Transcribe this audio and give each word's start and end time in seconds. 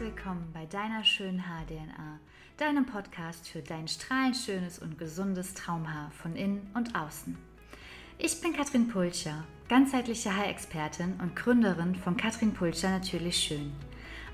willkommen 0.00 0.50
bei 0.52 0.66
deiner 0.66 1.04
schönen 1.04 1.48
Haar-DNA, 1.48 2.20
deinem 2.58 2.84
Podcast 2.84 3.48
für 3.48 3.62
dein 3.62 3.88
strahlend 3.88 4.36
schönes 4.36 4.78
und 4.78 4.98
gesundes 4.98 5.54
Traumhaar 5.54 6.10
von 6.10 6.36
innen 6.36 6.70
und 6.74 6.94
außen. 6.94 7.36
Ich 8.18 8.40
bin 8.42 8.52
Katrin 8.52 8.88
Pulcher, 8.88 9.44
ganzheitliche 9.70 10.36
Haarexpertin 10.36 11.14
und 11.22 11.34
Gründerin 11.34 11.94
von 11.94 12.16
Katrin 12.16 12.52
Pulcher 12.52 12.90
Natürlich 12.90 13.38
Schön. 13.38 13.72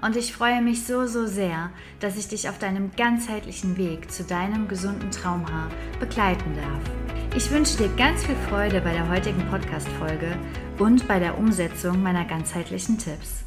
Und 0.01 0.17
ich 0.17 0.33
freue 0.33 0.63
mich 0.63 0.85
so, 0.85 1.07
so 1.07 1.27
sehr, 1.27 1.71
dass 2.01 2.17
ich 2.17 2.27
dich 2.27 2.49
auf 2.49 2.59
deinem 2.59 2.91
ganzheitlichen 2.97 3.77
Weg 3.77 4.11
zu 4.11 4.25
deinem 4.25 4.67
gesunden 4.67 5.13
Traumhaar 5.13 5.71
begleiten 6.01 6.57
darf. 6.57 7.37
Ich 7.37 7.53
wünsche 7.53 7.77
dir 7.77 7.89
ganz 7.97 8.25
viel 8.25 8.37
Freude 8.49 8.81
bei 8.81 8.93
der 8.93 9.09
heutigen 9.09 9.47
Podcast-Folge 9.49 10.37
und 10.81 11.07
bei 11.07 11.21
der 11.21 11.39
Umsetzung 11.39 12.03
meiner 12.03 12.25
ganzheitlichen 12.25 12.99
Tipps. 12.99 13.45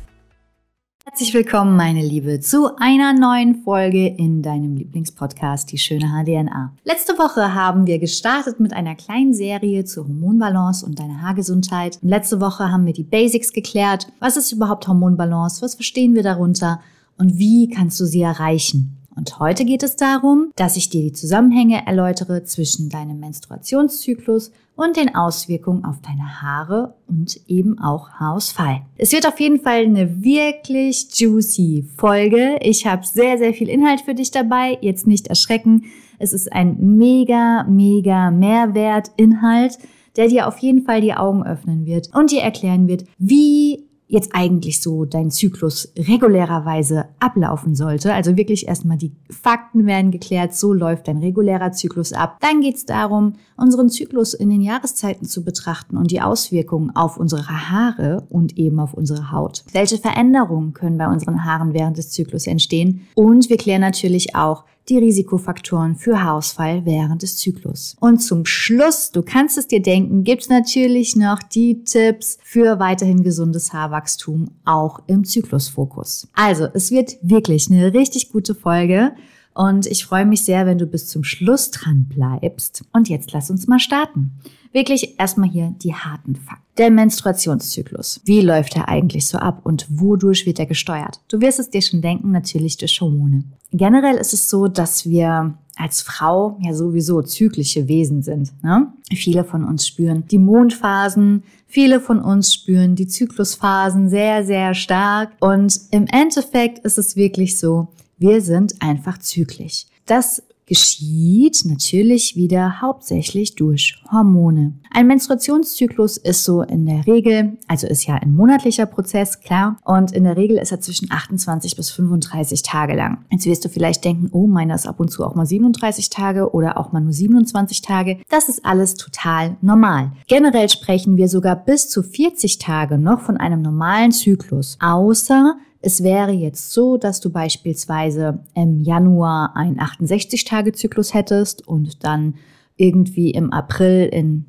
Herzlich 1.08 1.36
willkommen, 1.36 1.76
meine 1.76 2.02
Liebe, 2.02 2.40
zu 2.40 2.78
einer 2.78 3.14
neuen 3.14 3.62
Folge 3.64 4.08
in 4.08 4.42
deinem 4.42 4.76
Lieblingspodcast, 4.76 5.72
die 5.72 5.78
schöne 5.78 6.08
HDNA. 6.08 6.74
Letzte 6.84 7.20
Woche 7.20 7.54
haben 7.54 7.86
wir 7.86 8.00
gestartet 8.00 8.60
mit 8.60 8.74
einer 8.74 8.96
kleinen 8.96 9.32
Serie 9.36 9.86
zur 9.86 10.08
Hormonbalance 10.08 10.84
und 10.84 10.98
deiner 10.98 11.22
Haargesundheit. 11.22 12.00
Und 12.02 12.10
letzte 12.10 12.42
Woche 12.42 12.72
haben 12.72 12.88
wir 12.88 12.94
die 12.94 13.04
Basics 13.04 13.54
geklärt. 13.54 14.08
Was 14.20 14.36
ist 14.36 14.52
überhaupt 14.52 14.88
Hormonbalance? 14.88 15.62
Was 15.62 15.76
verstehen 15.76 16.16
wir 16.16 16.24
darunter? 16.24 16.82
Und 17.20 17.38
wie 17.38 17.70
kannst 17.70 18.00
du 18.00 18.06
sie 18.06 18.24
erreichen? 18.24 18.98
Und 19.16 19.40
heute 19.40 19.64
geht 19.64 19.82
es 19.82 19.96
darum, 19.96 20.52
dass 20.56 20.76
ich 20.76 20.90
dir 20.90 21.02
die 21.02 21.14
Zusammenhänge 21.14 21.86
erläutere 21.86 22.44
zwischen 22.44 22.90
deinem 22.90 23.20
Menstruationszyklus 23.20 24.52
und 24.76 24.98
den 24.98 25.16
Auswirkungen 25.16 25.86
auf 25.86 26.02
deine 26.02 26.42
Haare 26.42 26.96
und 27.08 27.40
eben 27.48 27.80
auch 27.80 28.10
Haarausfall. 28.10 28.82
Es 28.98 29.14
wird 29.14 29.26
auf 29.26 29.40
jeden 29.40 29.62
Fall 29.62 29.86
eine 29.86 30.22
wirklich 30.22 31.08
juicy 31.14 31.86
Folge. 31.96 32.58
Ich 32.62 32.86
habe 32.86 33.06
sehr, 33.06 33.38
sehr 33.38 33.54
viel 33.54 33.70
Inhalt 33.70 34.02
für 34.02 34.14
dich 34.14 34.32
dabei. 34.32 34.78
Jetzt 34.82 35.08
nicht 35.08 35.28
erschrecken. 35.28 35.86
Es 36.20 36.34
ist 36.34 36.52
ein 36.52 36.78
mega, 36.98 37.64
mega 37.64 38.32
Mehrwertinhalt, 38.32 39.78
der 40.18 40.28
dir 40.28 40.48
auf 40.48 40.58
jeden 40.60 40.84
Fall 40.84 41.02
die 41.02 41.14
Augen 41.14 41.46
öffnen 41.46 41.86
wird 41.86 42.14
und 42.14 42.32
dir 42.32 42.42
erklären 42.42 42.88
wird, 42.88 43.06
wie 43.18 43.85
jetzt 44.08 44.32
eigentlich 44.34 44.82
so 44.82 45.06
dein 45.06 45.32
Zyklus 45.32 45.92
regulärerweise 45.98 47.06
ablaufen 47.20 47.76
sollte. 47.76 48.14
Also 48.14 48.38
wirklich 48.38 48.68
erstmal 48.68 48.98
die 48.98 49.14
Fakten 49.30 49.86
werden 49.86 50.12
geklärt, 50.12 50.54
so 50.54 50.74
läuft 50.74 51.08
dein 51.08 51.18
regulärer 51.18 51.72
Zyklus 51.72 52.14
ab. 52.14 52.38
Dann 52.42 52.62
geht 52.62 52.76
es 52.76 52.86
darum, 52.86 53.34
unseren 53.58 53.90
Zyklus 53.90 54.34
in 54.34 54.50
den 54.50 54.62
Jahreszeiten 54.62 55.26
zu 55.26 55.44
betrachten 55.44 55.98
und 55.98 56.12
die 56.12 56.22
Auswirkungen 56.22 56.96
auf 56.96 57.18
unsere 57.18 57.48
Haare 57.48 58.24
und 58.30 58.58
eben 58.58 58.80
auf 58.80 58.94
unsere 58.94 59.32
Haut. 59.32 59.64
Welche 59.72 59.98
Veränderungen 59.98 60.74
können 60.74 60.98
bei 60.98 61.08
unseren 61.08 61.44
Haaren 61.44 61.74
während 61.74 61.98
des 61.98 62.12
Zyklus 62.12 62.48
entstehen? 62.48 63.08
Und 63.16 63.50
wir 63.50 63.58
klären 63.58 63.82
natürlich 63.82 64.36
auch, 64.36 64.66
die 64.90 64.98
Risikofaktoren 64.98 65.96
für 65.96 66.22
Haarausfall 66.22 66.86
während 66.86 67.24
des 67.24 67.38
Zyklus. 67.38 67.96
Und 68.00 68.20
zum 68.20 68.46
Schluss, 68.46 69.12
du 69.12 69.24
kannst 69.24 69.58
es 69.58 69.68
dir 69.68 69.82
denken, 69.82 70.24
gibt's 70.24 70.50
natürlich 70.50 71.16
noch 71.16 71.42
die 71.42 71.84
Tipps 71.84 72.38
für 72.44 72.80
weiterhin 72.80 73.24
gesundes 73.24 73.74
Haarwachstum 73.74 74.52
auch 74.64 75.00
im 75.08 75.24
Zyklusfokus. 75.24 76.28
Also, 76.34 76.68
es 76.74 76.92
wird 76.92 77.18
wirklich 77.22 77.70
eine 77.70 77.94
richtig 77.94 78.32
gute 78.32 78.54
Folge. 78.54 79.14
Und 79.56 79.88
ich 79.88 80.06
freue 80.06 80.26
mich 80.26 80.44
sehr, 80.44 80.66
wenn 80.66 80.78
du 80.78 80.86
bis 80.86 81.08
zum 81.08 81.24
Schluss 81.24 81.72
dran 81.72 82.08
bleibst. 82.10 82.84
Und 82.92 83.08
jetzt 83.08 83.32
lass 83.32 83.50
uns 83.50 83.68
mal 83.68 83.80
starten. 83.80 84.32
Wirklich 84.76 85.18
erstmal 85.18 85.48
hier 85.48 85.74
die 85.82 85.94
harten 85.94 86.36
Fakten. 86.36 86.66
Der 86.78 86.92
Menstruationszyklus. 86.92 88.20
Wie 88.26 88.42
läuft 88.42 88.76
er 88.76 88.90
eigentlich 88.90 89.26
so 89.26 89.38
ab 89.38 89.62
und 89.64 89.88
wodurch 89.90 90.46
wird 90.46 90.60
er 90.60 90.66
gesteuert? 90.66 91.22
Du 91.30 91.40
wirst 91.40 91.60
es 91.60 91.70
dir 91.70 91.82
schon 91.82 92.02
denken, 92.02 92.34
natürlich 92.34 92.76
durch 92.76 93.00
Hormone. 93.00 93.46
Generell 93.72 94.18
ist 94.18 94.34
es 94.34 94.50
so, 94.50 94.68
dass 94.68 95.06
wir 95.10 95.58
als 95.78 96.02
Frau 96.02 96.60
ja 96.62 96.74
sowieso 96.74 97.22
zyklische 97.22 97.88
Wesen 97.88 98.22
sind. 98.22 98.52
Ne? 98.64 98.92
Viele 99.14 99.46
von 99.46 99.64
uns 99.64 99.88
spüren 99.88 100.26
die 100.28 100.40
Mondphasen, 100.40 101.44
viele 101.68 102.02
von 102.02 102.20
uns 102.20 102.54
spüren 102.54 102.98
die 102.98 103.08
Zyklusphasen 103.08 104.10
sehr, 104.10 104.44
sehr 104.44 104.74
stark. 104.74 105.32
Und 105.40 105.80
im 105.92 106.06
Endeffekt 106.08 106.80
ist 106.80 106.98
es 106.98 107.16
wirklich 107.16 107.58
so, 107.58 107.88
wir 108.18 108.42
sind 108.42 108.82
einfach 108.82 109.20
zyklisch. 109.20 109.86
Das 110.06 110.44
geschieht 110.66 111.64
natürlich 111.66 112.36
wieder 112.36 112.82
hauptsächlich 112.82 113.56
durch 113.56 114.02
Hormone. 114.12 114.74
Ein 114.92 115.08
Menstruationszyklus 115.08 116.18
ist 116.18 116.44
so 116.44 116.62
in 116.62 116.86
der 116.86 117.06
Regel, 117.06 117.58
also 117.68 117.88
ist 117.88 118.06
ja 118.06 118.16
ein 118.16 118.34
monatlicher 118.34 118.86
Prozess, 118.86 119.40
klar, 119.40 119.78
und 119.84 120.12
in 120.12 120.24
der 120.24 120.38
Regel 120.38 120.58
ist 120.58 120.72
er 120.72 120.82
zwischen 120.82 121.12
28 121.12 121.76
bis 121.76 121.92
35 121.92 122.64
Tage 122.64 122.96
lang. 122.96 123.26
Jetzt 123.30 123.46
wirst 123.46 123.66
du 123.66 123.70
vielleicht 123.70 124.04
denken, 124.06 124.30
oh, 124.32 124.48
meiner 124.48 124.76
ist 124.76 124.88
ab 124.88 125.00
und 125.00 125.12
zu 125.12 125.24
auch 125.24 125.36
mal 125.36 125.46
37 125.46 126.10
Tage 126.10 126.54
oder 126.54 126.78
auch 126.78 126.92
mal 126.92 127.02
nur 127.02 127.14
27 127.14 127.82
Tage. 127.82 128.20
Das 128.30 128.50
ist 128.50 128.66
alles 128.66 128.96
total 128.96 129.58
normal. 129.62 130.14
Generell 130.28 130.70
sprechen 130.70 131.18
wir 131.18 131.30
sogar 131.30 131.56
bis 131.56 131.90
zu 131.90 132.02
40 132.02 132.58
Tage 132.58 132.98
noch 132.98 133.22
von 133.22 133.38
einem 133.38 133.62
normalen 133.62 134.12
Zyklus, 134.12 134.78
außer 134.80 135.58
es 135.86 136.02
wäre 136.02 136.32
jetzt 136.32 136.72
so, 136.72 136.98
dass 136.98 137.20
du 137.20 137.30
beispielsweise 137.30 138.40
im 138.56 138.82
Januar 138.82 139.56
einen 139.56 139.80
68-Tage-Zyklus 139.80 141.14
hättest 141.14 141.68
und 141.68 142.04
dann 142.04 142.34
irgendwie 142.76 143.30
im 143.30 143.54
April 143.54 144.10
in 144.12 144.48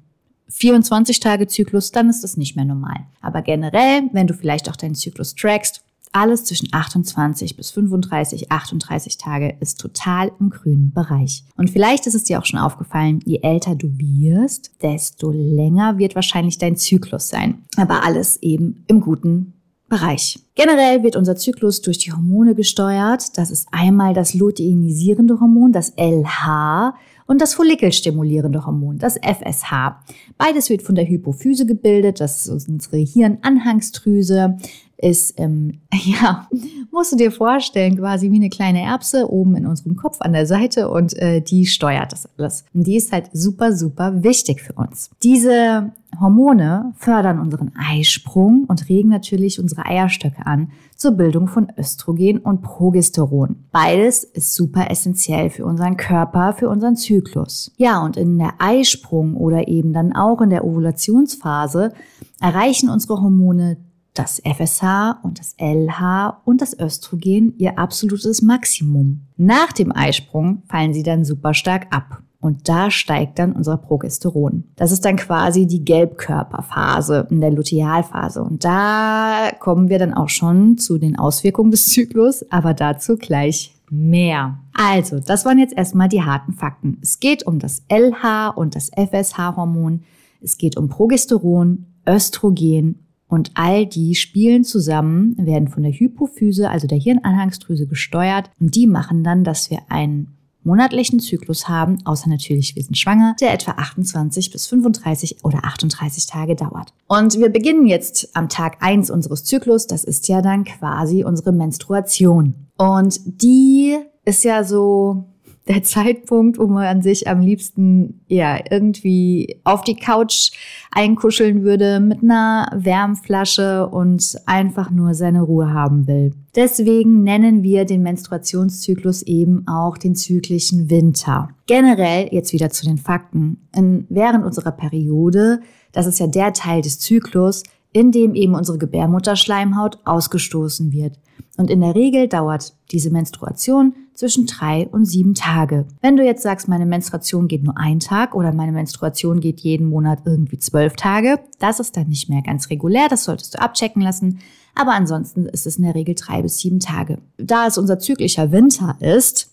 24-Tage-Zyklus, 0.50 1.92
dann 1.92 2.08
ist 2.08 2.24
das 2.24 2.38
nicht 2.38 2.56
mehr 2.56 2.64
normal. 2.64 3.00
Aber 3.20 3.42
generell, 3.42 4.04
wenn 4.12 4.26
du 4.26 4.32
vielleicht 4.32 4.70
auch 4.70 4.76
deinen 4.76 4.94
Zyklus 4.94 5.34
trackst, 5.34 5.82
alles 6.10 6.44
zwischen 6.44 6.68
28 6.72 7.54
bis 7.54 7.70
35, 7.70 8.50
38 8.50 9.18
Tage 9.18 9.56
ist 9.60 9.78
total 9.78 10.32
im 10.40 10.48
grünen 10.48 10.94
Bereich. 10.94 11.44
Und 11.58 11.68
vielleicht 11.68 12.06
ist 12.06 12.14
es 12.14 12.24
dir 12.24 12.38
auch 12.38 12.46
schon 12.46 12.60
aufgefallen, 12.60 13.20
je 13.26 13.40
älter 13.42 13.74
du 13.74 13.88
wirst, 13.98 14.70
desto 14.80 15.30
länger 15.32 15.98
wird 15.98 16.14
wahrscheinlich 16.14 16.56
dein 16.56 16.76
Zyklus 16.76 17.28
sein. 17.28 17.58
Aber 17.76 18.04
alles 18.04 18.38
eben 18.40 18.84
im 18.86 19.02
guten 19.02 19.52
Bereich. 19.88 20.40
Generell 20.56 21.02
wird 21.02 21.14
unser 21.14 21.36
Zyklus 21.36 21.80
durch 21.80 21.98
die 21.98 22.12
Hormone 22.12 22.54
gesteuert. 22.54 23.38
Das 23.38 23.50
ist 23.50 23.68
einmal 23.70 24.14
das 24.14 24.34
luteinisierende 24.34 25.38
Hormon, 25.38 25.72
das 25.72 25.92
LH, 25.96 26.94
und 27.26 27.40
das 27.40 27.54
follikelstimulierende 27.54 28.64
Hormon, 28.64 28.98
das 28.98 29.18
FSH. 29.18 29.96
Beides 30.38 30.70
wird 30.70 30.82
von 30.82 30.94
der 30.94 31.06
Hypophyse 31.06 31.66
gebildet, 31.66 32.20
das 32.20 32.46
ist 32.46 32.68
unsere 32.68 32.98
Hirnanhangsdrüse 32.98 34.56
ist, 34.98 35.38
ähm, 35.38 35.80
ja, 35.92 36.48
musst 36.90 37.12
du 37.12 37.16
dir 37.16 37.30
vorstellen, 37.30 37.96
quasi 37.96 38.30
wie 38.30 38.36
eine 38.36 38.48
kleine 38.48 38.82
Erbse 38.82 39.30
oben 39.30 39.56
in 39.56 39.66
unserem 39.66 39.96
Kopf 39.96 40.20
an 40.20 40.32
der 40.32 40.46
Seite 40.46 40.88
und 40.88 41.16
äh, 41.16 41.40
die 41.40 41.66
steuert 41.66 42.12
das 42.12 42.28
alles. 42.38 42.64
Und 42.72 42.86
die 42.86 42.96
ist 42.96 43.12
halt 43.12 43.30
super, 43.32 43.72
super 43.72 44.22
wichtig 44.22 44.62
für 44.62 44.72
uns. 44.72 45.10
Diese 45.22 45.92
Hormone 46.20 46.94
fördern 46.96 47.40
unseren 47.40 47.72
Eisprung 47.76 48.64
und 48.68 48.88
regen 48.88 49.10
natürlich 49.10 49.60
unsere 49.60 49.84
Eierstöcke 49.84 50.46
an 50.46 50.70
zur 50.96 51.12
Bildung 51.12 51.46
von 51.46 51.70
Östrogen 51.76 52.38
und 52.38 52.62
Progesteron. 52.62 53.64
Beides 53.70 54.24
ist 54.24 54.54
super 54.54 54.90
essentiell 54.90 55.50
für 55.50 55.66
unseren 55.66 55.98
Körper, 55.98 56.54
für 56.54 56.70
unseren 56.70 56.96
Zyklus. 56.96 57.70
Ja, 57.76 58.02
und 58.02 58.16
in 58.16 58.38
der 58.38 58.54
Eisprung 58.58 59.36
oder 59.36 59.68
eben 59.68 59.92
dann 59.92 60.14
auch 60.14 60.40
in 60.40 60.50
der 60.50 60.64
Ovulationsphase 60.64 61.92
erreichen 62.40 62.88
unsere 62.88 63.20
Hormone 63.20 63.76
das 64.18 64.40
FSH 64.44 65.20
und 65.22 65.38
das 65.38 65.54
LH 65.58 66.42
und 66.44 66.60
das 66.60 66.78
Östrogen 66.78 67.54
ihr 67.58 67.78
absolutes 67.78 68.42
Maximum. 68.42 69.26
Nach 69.36 69.72
dem 69.72 69.94
Eisprung 69.94 70.62
fallen 70.68 70.94
sie 70.94 71.02
dann 71.02 71.24
super 71.24 71.54
stark 71.54 71.94
ab. 71.94 72.22
Und 72.38 72.68
da 72.68 72.90
steigt 72.90 73.38
dann 73.38 73.52
unser 73.52 73.76
Progesteron. 73.76 74.64
Das 74.76 74.92
ist 74.92 75.04
dann 75.04 75.16
quasi 75.16 75.66
die 75.66 75.84
Gelbkörperphase 75.84 77.26
in 77.30 77.40
der 77.40 77.50
Lutealphase. 77.50 78.42
Und 78.42 78.64
da 78.64 79.50
kommen 79.58 79.88
wir 79.88 79.98
dann 79.98 80.14
auch 80.14 80.28
schon 80.28 80.78
zu 80.78 80.98
den 80.98 81.18
Auswirkungen 81.18 81.70
des 81.70 81.88
Zyklus, 81.88 82.44
aber 82.50 82.74
dazu 82.74 83.16
gleich 83.16 83.74
mehr. 83.90 84.58
Also, 84.74 85.18
das 85.18 85.44
waren 85.44 85.58
jetzt 85.58 85.76
erstmal 85.76 86.08
die 86.08 86.22
harten 86.22 86.52
Fakten. 86.52 86.98
Es 87.02 87.18
geht 87.20 87.46
um 87.46 87.58
das 87.58 87.82
LH 87.88 88.50
und 88.50 88.76
das 88.76 88.90
FSH-Hormon. 88.90 90.02
Es 90.40 90.58
geht 90.58 90.76
um 90.76 90.88
Progesteron, 90.88 91.86
Östrogen 92.06 93.05
und 93.28 93.50
all 93.54 93.86
die 93.86 94.14
spielen 94.14 94.64
zusammen, 94.64 95.36
werden 95.38 95.68
von 95.68 95.82
der 95.82 95.92
Hypophyse, 95.92 96.70
also 96.70 96.86
der 96.86 96.98
Hirnanhangsdrüse 96.98 97.86
gesteuert 97.86 98.50
und 98.60 98.74
die 98.74 98.86
machen 98.86 99.24
dann, 99.24 99.44
dass 99.44 99.70
wir 99.70 99.80
einen 99.88 100.36
monatlichen 100.66 101.20
Zyklus 101.20 101.68
haben, 101.68 101.98
außer 102.04 102.28
natürlich 102.28 102.74
wir 102.74 102.82
sind 102.82 102.98
schwanger, 102.98 103.36
der 103.40 103.54
etwa 103.54 103.72
28 103.72 104.50
bis 104.50 104.66
35 104.66 105.44
oder 105.44 105.64
38 105.64 106.26
Tage 106.26 106.56
dauert. 106.56 106.92
Und 107.06 107.38
wir 107.38 107.48
beginnen 107.48 107.86
jetzt 107.86 108.36
am 108.36 108.48
Tag 108.48 108.78
1 108.80 109.10
unseres 109.10 109.44
Zyklus, 109.44 109.86
das 109.86 110.04
ist 110.04 110.28
ja 110.28 110.42
dann 110.42 110.64
quasi 110.64 111.24
unsere 111.24 111.52
Menstruation. 111.52 112.54
Und 112.76 113.20
die 113.24 113.96
ist 114.24 114.44
ja 114.44 114.64
so 114.64 115.24
der 115.68 115.82
Zeitpunkt, 115.82 116.58
wo 116.58 116.66
man 116.66 117.02
sich 117.02 117.26
am 117.28 117.40
liebsten 117.40 118.20
ja 118.28 118.58
irgendwie 118.70 119.60
auf 119.64 119.82
die 119.82 119.96
Couch 119.96 120.52
einkuscheln 120.92 121.64
würde 121.64 121.98
mit 122.00 122.22
einer 122.22 122.70
Wärmflasche 122.74 123.88
und 123.88 124.36
einfach 124.46 124.90
nur 124.90 125.14
seine 125.14 125.42
Ruhe 125.42 125.72
haben 125.72 126.06
will. 126.06 126.32
Deswegen 126.54 127.22
nennen 127.22 127.62
wir 127.62 127.84
den 127.84 128.02
Menstruationszyklus 128.02 129.22
eben 129.22 129.66
auch 129.66 129.98
den 129.98 130.14
zyklischen 130.14 130.88
Winter. 130.88 131.50
Generell, 131.66 132.28
jetzt 132.30 132.52
wieder 132.52 132.70
zu 132.70 132.86
den 132.86 132.98
Fakten, 132.98 133.68
in, 133.74 134.06
während 134.08 134.44
unserer 134.44 134.72
Periode, 134.72 135.60
das 135.92 136.06
ist 136.06 136.20
ja 136.20 136.28
der 136.28 136.52
Teil 136.52 136.80
des 136.80 136.98
Zyklus, 136.98 137.64
in 137.96 138.12
dem 138.12 138.34
eben 138.34 138.54
unsere 138.54 138.76
Gebärmutterschleimhaut 138.76 140.00
ausgestoßen 140.04 140.92
wird. 140.92 141.18
Und 141.56 141.70
in 141.70 141.80
der 141.80 141.94
Regel 141.94 142.28
dauert 142.28 142.74
diese 142.92 143.10
Menstruation 143.10 143.94
zwischen 144.12 144.44
drei 144.44 144.86
und 144.88 145.06
sieben 145.06 145.34
Tage. 145.34 145.86
Wenn 146.02 146.18
du 146.18 146.22
jetzt 146.22 146.42
sagst, 146.42 146.68
meine 146.68 146.84
Menstruation 146.84 147.48
geht 147.48 147.62
nur 147.62 147.78
ein 147.78 147.98
Tag 147.98 148.34
oder 148.34 148.52
meine 148.52 148.72
Menstruation 148.72 149.40
geht 149.40 149.60
jeden 149.60 149.88
Monat 149.88 150.18
irgendwie 150.26 150.58
zwölf 150.58 150.94
Tage, 150.96 151.40
das 151.58 151.80
ist 151.80 151.96
dann 151.96 152.08
nicht 152.08 152.28
mehr 152.28 152.42
ganz 152.42 152.68
regulär, 152.68 153.08
das 153.08 153.24
solltest 153.24 153.54
du 153.54 153.62
abchecken 153.62 154.02
lassen. 154.02 154.40
Aber 154.74 154.92
ansonsten 154.92 155.46
ist 155.46 155.66
es 155.66 155.76
in 155.76 155.84
der 155.84 155.94
Regel 155.94 156.14
drei 156.14 156.42
bis 156.42 156.58
sieben 156.58 156.80
Tage. 156.80 157.16
Da 157.38 157.66
es 157.66 157.78
unser 157.78 157.98
zyklischer 157.98 158.52
Winter 158.52 158.94
ist, 159.00 159.50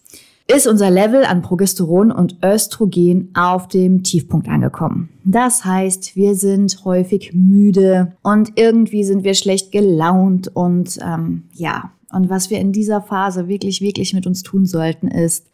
ist 0.47 0.67
unser 0.67 0.91
Level 0.91 1.23
an 1.23 1.41
Progesteron 1.41 2.11
und 2.11 2.37
Östrogen 2.43 3.31
auf 3.33 3.67
dem 3.67 4.03
Tiefpunkt 4.03 4.47
angekommen. 4.47 5.09
Das 5.23 5.63
heißt, 5.63 6.15
wir 6.15 6.35
sind 6.35 6.83
häufig 6.83 7.31
müde 7.33 8.13
und 8.21 8.51
irgendwie 8.55 9.03
sind 9.03 9.23
wir 9.23 9.35
schlecht 9.35 9.71
gelaunt 9.71 10.49
und 10.53 10.99
ähm, 11.01 11.43
ja, 11.53 11.91
und 12.11 12.29
was 12.29 12.49
wir 12.49 12.59
in 12.59 12.71
dieser 12.71 13.01
Phase 13.01 13.47
wirklich, 13.47 13.81
wirklich 13.81 14.13
mit 14.13 14.27
uns 14.27 14.43
tun 14.43 14.65
sollten, 14.65 15.07
ist 15.07 15.47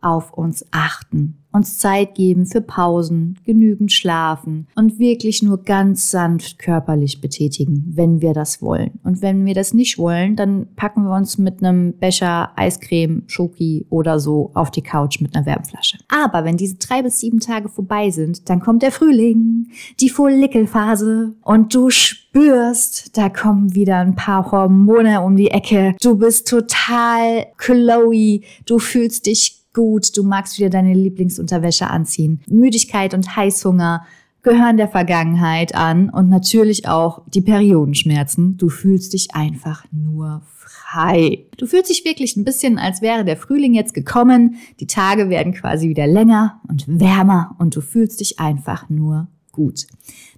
auf 0.00 0.32
uns 0.32 0.64
achten 0.70 1.38
uns 1.52 1.78
Zeit 1.78 2.14
geben 2.14 2.46
für 2.46 2.60
Pausen, 2.60 3.38
genügend 3.44 3.92
schlafen 3.92 4.66
und 4.74 4.98
wirklich 4.98 5.42
nur 5.42 5.62
ganz 5.62 6.10
sanft 6.10 6.58
körperlich 6.58 7.20
betätigen, 7.20 7.84
wenn 7.94 8.20
wir 8.20 8.34
das 8.34 8.60
wollen. 8.60 9.00
Und 9.02 9.22
wenn 9.22 9.44
wir 9.44 9.54
das 9.54 9.72
nicht 9.74 9.98
wollen, 9.98 10.36
dann 10.36 10.66
packen 10.76 11.04
wir 11.04 11.14
uns 11.14 11.38
mit 11.38 11.62
einem 11.62 11.94
Becher 11.94 12.52
Eiscreme, 12.56 13.24
Schoki 13.26 13.86
oder 13.88 14.20
so 14.20 14.50
auf 14.54 14.70
die 14.70 14.82
Couch 14.82 15.20
mit 15.20 15.34
einer 15.34 15.46
Wärmflasche. 15.46 15.98
Aber 16.08 16.44
wenn 16.44 16.56
diese 16.56 16.76
drei 16.76 17.02
bis 17.02 17.20
sieben 17.20 17.40
Tage 17.40 17.68
vorbei 17.68 18.10
sind, 18.10 18.48
dann 18.48 18.60
kommt 18.60 18.82
der 18.82 18.92
Frühling, 18.92 19.68
die 20.00 20.10
Follikelphase 20.10 21.34
und 21.42 21.74
du 21.74 21.90
spürst, 21.90 23.16
da 23.16 23.28
kommen 23.30 23.74
wieder 23.74 23.96
ein 23.96 24.14
paar 24.14 24.50
Hormone 24.50 25.22
um 25.22 25.36
die 25.36 25.50
Ecke. 25.50 25.96
Du 26.02 26.16
bist 26.16 26.48
total 26.48 27.46
Chloe, 27.56 28.42
du 28.66 28.78
fühlst 28.78 29.26
dich 29.26 29.57
gut, 29.78 30.16
du 30.16 30.24
magst 30.24 30.58
wieder 30.58 30.70
deine 30.70 30.92
Lieblingsunterwäsche 30.92 31.88
anziehen. 31.88 32.40
Müdigkeit 32.48 33.14
und 33.14 33.36
Heißhunger 33.36 34.04
gehören 34.42 34.76
der 34.76 34.88
Vergangenheit 34.88 35.72
an 35.72 36.10
und 36.10 36.28
natürlich 36.28 36.88
auch 36.88 37.22
die 37.32 37.42
Periodenschmerzen. 37.42 38.56
Du 38.56 38.70
fühlst 38.70 39.12
dich 39.12 39.36
einfach 39.36 39.84
nur 39.92 40.42
frei. 40.56 41.44
Du 41.58 41.66
fühlst 41.66 41.90
dich 41.90 42.04
wirklich 42.04 42.36
ein 42.36 42.42
bisschen, 42.42 42.76
als 42.76 43.02
wäre 43.02 43.24
der 43.24 43.36
Frühling 43.36 43.72
jetzt 43.72 43.94
gekommen. 43.94 44.56
Die 44.80 44.88
Tage 44.88 45.30
werden 45.30 45.54
quasi 45.54 45.88
wieder 45.88 46.08
länger 46.08 46.60
und 46.68 46.84
wärmer 46.88 47.54
und 47.60 47.76
du 47.76 47.80
fühlst 47.80 48.18
dich 48.18 48.40
einfach 48.40 48.90
nur 48.90 49.28
gut. 49.58 49.88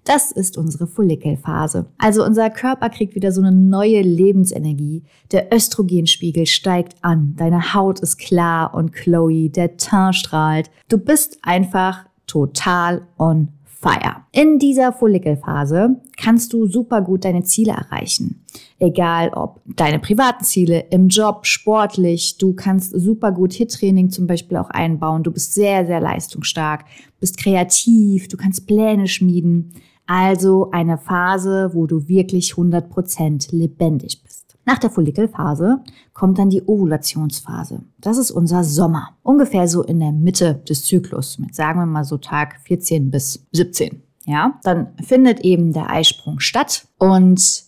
Das 0.05 0.33
ist 0.33 0.57
unsere 0.57 0.87
Follikelphase. 0.87 1.85
Also 1.99 2.25
unser 2.25 2.49
Körper 2.49 2.89
kriegt 2.89 3.15
wieder 3.15 3.33
so 3.33 3.43
eine 3.43 3.53
neue 3.53 4.01
Lebensenergie. 4.01 5.03
Der 5.31 5.55
Östrogenspiegel 5.55 6.47
steigt 6.47 6.97
an. 7.03 7.35
Deine 7.37 7.75
Haut 7.75 8.01
ist 8.01 8.17
klar 8.17 8.73
und 8.73 8.95
glowy. 8.95 9.51
Der 9.51 9.77
Teint 9.77 10.17
strahlt. 10.17 10.71
Du 10.89 10.97
bist 10.97 11.39
einfach 11.43 12.07
total 12.27 13.03
on 13.19 13.49
fire. 13.81 14.25
In 14.33 14.59
dieser 14.59 14.93
Follikelphase 14.93 15.97
kannst 16.19 16.53
du 16.53 16.67
super 16.67 17.01
gut 17.01 17.25
deine 17.25 17.45
Ziele 17.45 17.73
erreichen. 17.73 18.45
Egal 18.79 19.31
ob 19.31 19.61
deine 19.65 19.99
privaten 19.99 20.45
Ziele, 20.45 20.85
im 20.91 21.09
Job, 21.09 21.47
sportlich, 21.47 22.37
du 22.39 22.53
kannst 22.53 22.93
super 22.95 23.33
gut 23.33 23.55
Hit-Training 23.55 24.11
zum 24.11 24.27
Beispiel 24.27 24.59
auch 24.59 24.71
einbauen. 24.71 25.23
Du 25.23 25.33
bist 25.33 25.55
sehr, 25.55 25.87
sehr 25.87 26.01
leistungsstark, 26.01 26.85
bist 27.21 27.39
kreativ, 27.39 28.29
du 28.29 28.37
kannst 28.37 28.67
Pläne 28.67 29.09
schmieden. 29.09 29.73
Also 30.07 30.71
eine 30.73 30.99
Phase, 30.99 31.71
wo 31.73 31.87
du 31.87 32.07
wirklich 32.09 32.53
100% 32.53 33.55
lebendig 33.57 34.23
bist. 34.23 34.30
Nach 34.71 34.79
der 34.79 34.91
Follikelphase 34.91 35.81
kommt 36.13 36.39
dann 36.39 36.49
die 36.49 36.63
Ovulationsphase. 36.63 37.83
Das 37.99 38.19
ist 38.19 38.31
unser 38.31 38.63
Sommer. 38.63 39.17
Ungefähr 39.25 39.67
so 39.67 39.83
in 39.83 39.99
der 39.99 40.13
Mitte 40.13 40.63
des 40.69 40.85
Zyklus, 40.85 41.41
mit 41.41 41.57
sagen 41.57 41.81
wir 41.81 41.87
mal 41.87 42.05
so 42.05 42.19
Tag 42.19 42.61
14 42.67 43.11
bis 43.11 43.49
17. 43.51 44.01
Ja, 44.27 44.61
dann 44.63 44.93
findet 45.03 45.41
eben 45.41 45.73
der 45.73 45.91
Eisprung 45.91 46.39
statt 46.39 46.87
und 46.99 47.65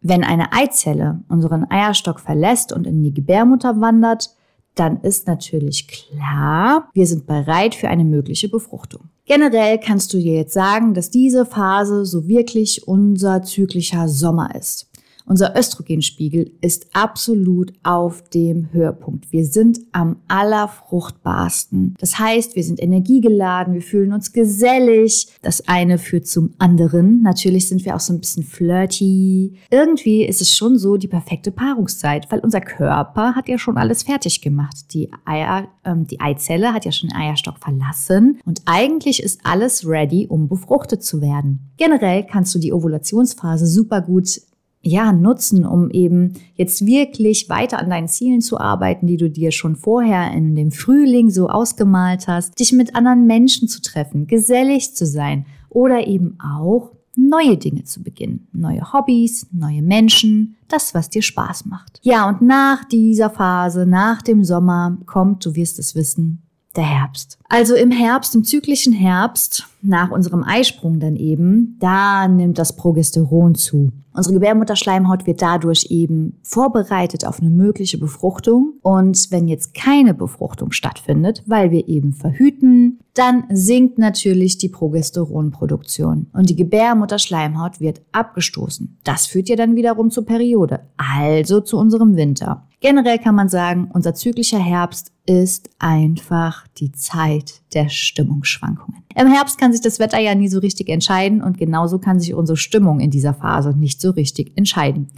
wenn 0.00 0.24
eine 0.24 0.52
Eizelle 0.52 1.20
unseren 1.28 1.70
Eierstock 1.70 2.18
verlässt 2.18 2.72
und 2.72 2.88
in 2.88 3.04
die 3.04 3.14
Gebärmutter 3.14 3.80
wandert, 3.80 4.34
dann 4.74 5.00
ist 5.02 5.28
natürlich 5.28 5.86
klar, 5.86 6.88
wir 6.92 7.06
sind 7.06 7.24
bereit 7.24 7.76
für 7.76 7.88
eine 7.88 8.04
mögliche 8.04 8.48
Befruchtung. 8.48 9.10
Generell 9.26 9.78
kannst 9.78 10.12
du 10.12 10.18
dir 10.18 10.34
jetzt 10.34 10.54
sagen, 10.54 10.92
dass 10.92 11.08
diese 11.08 11.46
Phase 11.46 12.04
so 12.04 12.26
wirklich 12.26 12.88
unser 12.88 13.44
zyklischer 13.44 14.08
Sommer 14.08 14.56
ist. 14.56 14.88
Unser 15.24 15.56
Östrogenspiegel 15.56 16.52
ist 16.60 16.86
absolut 16.92 17.72
auf 17.82 18.28
dem 18.30 18.72
Höhepunkt. 18.72 19.32
Wir 19.32 19.46
sind 19.46 19.80
am 19.92 20.16
allerfruchtbarsten. 20.28 21.94
Das 21.98 22.18
heißt, 22.18 22.56
wir 22.56 22.64
sind 22.64 22.82
energiegeladen, 22.82 23.74
wir 23.74 23.82
fühlen 23.82 24.12
uns 24.12 24.32
gesellig. 24.32 25.28
Das 25.42 25.68
eine 25.68 25.98
führt 25.98 26.26
zum 26.26 26.50
anderen. 26.58 27.22
Natürlich 27.22 27.68
sind 27.68 27.84
wir 27.84 27.94
auch 27.94 28.00
so 28.00 28.12
ein 28.12 28.20
bisschen 28.20 28.42
flirty. 28.42 29.54
Irgendwie 29.70 30.24
ist 30.24 30.40
es 30.40 30.56
schon 30.56 30.78
so 30.78 30.96
die 30.96 31.08
perfekte 31.08 31.50
Paarungszeit, 31.50 32.30
weil 32.30 32.40
unser 32.40 32.60
Körper 32.60 33.34
hat 33.34 33.48
ja 33.48 33.58
schon 33.58 33.76
alles 33.76 34.02
fertig 34.02 34.40
gemacht. 34.40 34.92
Die 34.92 35.10
Eier, 35.24 35.68
ähm, 35.84 36.06
die 36.06 36.20
Eizelle 36.20 36.72
hat 36.72 36.84
ja 36.84 36.92
schon 36.92 37.08
den 37.10 37.16
Eierstock 37.16 37.58
verlassen 37.58 38.40
und 38.44 38.62
eigentlich 38.66 39.22
ist 39.22 39.40
alles 39.44 39.86
ready, 39.86 40.26
um 40.28 40.48
befruchtet 40.48 41.02
zu 41.02 41.20
werden. 41.20 41.70
Generell 41.76 42.24
kannst 42.24 42.54
du 42.54 42.58
die 42.58 42.72
Ovulationsphase 42.72 43.66
super 43.66 44.00
gut 44.00 44.40
ja, 44.82 45.12
nutzen, 45.12 45.64
um 45.64 45.90
eben 45.90 46.34
jetzt 46.56 46.84
wirklich 46.84 47.48
weiter 47.48 47.78
an 47.78 47.90
deinen 47.90 48.08
Zielen 48.08 48.40
zu 48.40 48.58
arbeiten, 48.58 49.06
die 49.06 49.16
du 49.16 49.30
dir 49.30 49.52
schon 49.52 49.76
vorher 49.76 50.32
in 50.32 50.56
dem 50.56 50.72
Frühling 50.72 51.30
so 51.30 51.48
ausgemalt 51.48 52.26
hast, 52.26 52.58
dich 52.58 52.72
mit 52.72 52.96
anderen 52.96 53.26
Menschen 53.26 53.68
zu 53.68 53.80
treffen, 53.80 54.26
gesellig 54.26 54.94
zu 54.94 55.06
sein 55.06 55.46
oder 55.68 56.06
eben 56.06 56.36
auch 56.40 56.90
neue 57.14 57.56
Dinge 57.56 57.84
zu 57.84 58.02
beginnen, 58.02 58.48
neue 58.52 58.92
Hobbys, 58.92 59.46
neue 59.52 59.82
Menschen, 59.82 60.56
das, 60.68 60.94
was 60.94 61.10
dir 61.10 61.22
Spaß 61.22 61.66
macht. 61.66 62.00
Ja, 62.02 62.28
und 62.28 62.42
nach 62.42 62.84
dieser 62.84 63.30
Phase, 63.30 63.86
nach 63.86 64.22
dem 64.22 64.44
Sommer 64.44 64.98
kommt, 65.06 65.44
du 65.44 65.54
wirst 65.54 65.78
es 65.78 65.94
wissen, 65.94 66.41
der 66.76 66.84
Herbst. 66.84 67.38
Also 67.48 67.74
im 67.74 67.90
Herbst, 67.90 68.34
im 68.34 68.44
zyklischen 68.44 68.92
Herbst, 68.92 69.68
nach 69.82 70.10
unserem 70.10 70.44
Eisprung 70.44 71.00
dann 71.00 71.16
eben, 71.16 71.76
da 71.80 72.28
nimmt 72.28 72.58
das 72.58 72.76
Progesteron 72.76 73.54
zu. 73.54 73.92
Unsere 74.14 74.34
Gebärmutterschleimhaut 74.34 75.26
wird 75.26 75.40
dadurch 75.40 75.86
eben 75.90 76.38
vorbereitet 76.42 77.26
auf 77.26 77.40
eine 77.40 77.50
mögliche 77.50 77.98
Befruchtung. 77.98 78.74
Und 78.82 79.30
wenn 79.30 79.48
jetzt 79.48 79.74
keine 79.74 80.12
Befruchtung 80.12 80.72
stattfindet, 80.72 81.42
weil 81.46 81.70
wir 81.70 81.88
eben 81.88 82.12
verhüten, 82.12 83.00
dann 83.14 83.44
sinkt 83.50 83.98
natürlich 83.98 84.56
die 84.56 84.70
Progesteronproduktion 84.70 86.28
und 86.32 86.48
die 86.48 86.56
Gebärmutterschleimhaut 86.56 87.78
wird 87.78 88.00
abgestoßen. 88.12 88.98
Das 89.04 89.26
führt 89.26 89.50
ja 89.50 89.56
dann 89.56 89.76
wiederum 89.76 90.10
zur 90.10 90.24
Periode, 90.24 90.80
also 90.96 91.60
zu 91.60 91.76
unserem 91.76 92.16
Winter. 92.16 92.66
Generell 92.80 93.18
kann 93.18 93.34
man 93.34 93.48
sagen, 93.48 93.90
unser 93.92 94.14
zyklischer 94.14 94.58
Herbst 94.58 95.12
ist 95.24 95.70
einfach 95.78 96.66
die 96.78 96.90
Zeit 96.90 97.62
der 97.74 97.88
Stimmungsschwankungen. 97.88 99.02
Im 99.14 99.28
Herbst 99.28 99.58
kann 99.58 99.72
sich 99.72 99.82
das 99.82 99.98
Wetter 99.98 100.18
ja 100.18 100.34
nie 100.34 100.48
so 100.48 100.58
richtig 100.58 100.88
entscheiden 100.88 101.42
und 101.42 101.58
genauso 101.58 101.98
kann 101.98 102.18
sich 102.18 102.34
unsere 102.34 102.56
Stimmung 102.56 102.98
in 102.98 103.10
dieser 103.10 103.34
Phase 103.34 103.76
nicht 103.76 104.00
so 104.00 104.10
richtig 104.10 104.56
entscheiden. 104.56 105.08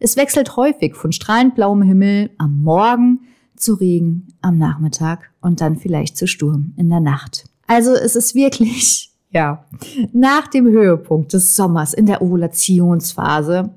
Es 0.00 0.16
wechselt 0.16 0.56
häufig 0.56 0.96
von 0.96 1.12
strahlend 1.12 1.54
blauem 1.54 1.82
Himmel 1.82 2.30
am 2.36 2.60
Morgen 2.62 3.20
zu 3.56 3.74
Regen 3.74 4.28
am 4.40 4.58
Nachmittag 4.58 5.30
und 5.40 5.60
dann 5.60 5.76
vielleicht 5.76 6.16
zu 6.16 6.26
Sturm 6.26 6.72
in 6.76 6.88
der 6.88 7.00
Nacht. 7.00 7.44
Also 7.66 7.92
es 7.92 8.16
ist 8.16 8.34
wirklich, 8.34 9.10
ja, 9.30 9.64
nach 10.12 10.48
dem 10.48 10.66
Höhepunkt 10.66 11.32
des 11.32 11.56
Sommers 11.56 11.94
in 11.94 12.06
der 12.06 12.22
Ovulationsphase 12.22 13.70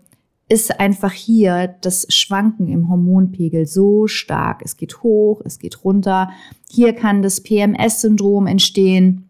ist 0.50 0.80
einfach 0.80 1.12
hier 1.12 1.76
das 1.82 2.06
Schwanken 2.10 2.68
im 2.68 2.90
Hormonpegel 2.90 3.66
so 3.66 4.08
stark. 4.08 4.62
Es 4.64 4.78
geht 4.78 5.04
hoch, 5.04 5.42
es 5.44 5.60
geht 5.60 5.84
runter. 5.84 6.30
Hier 6.70 6.94
kann 6.94 7.22
das 7.22 7.42
PMS-Syndrom 7.42 8.48
entstehen. 8.48 9.30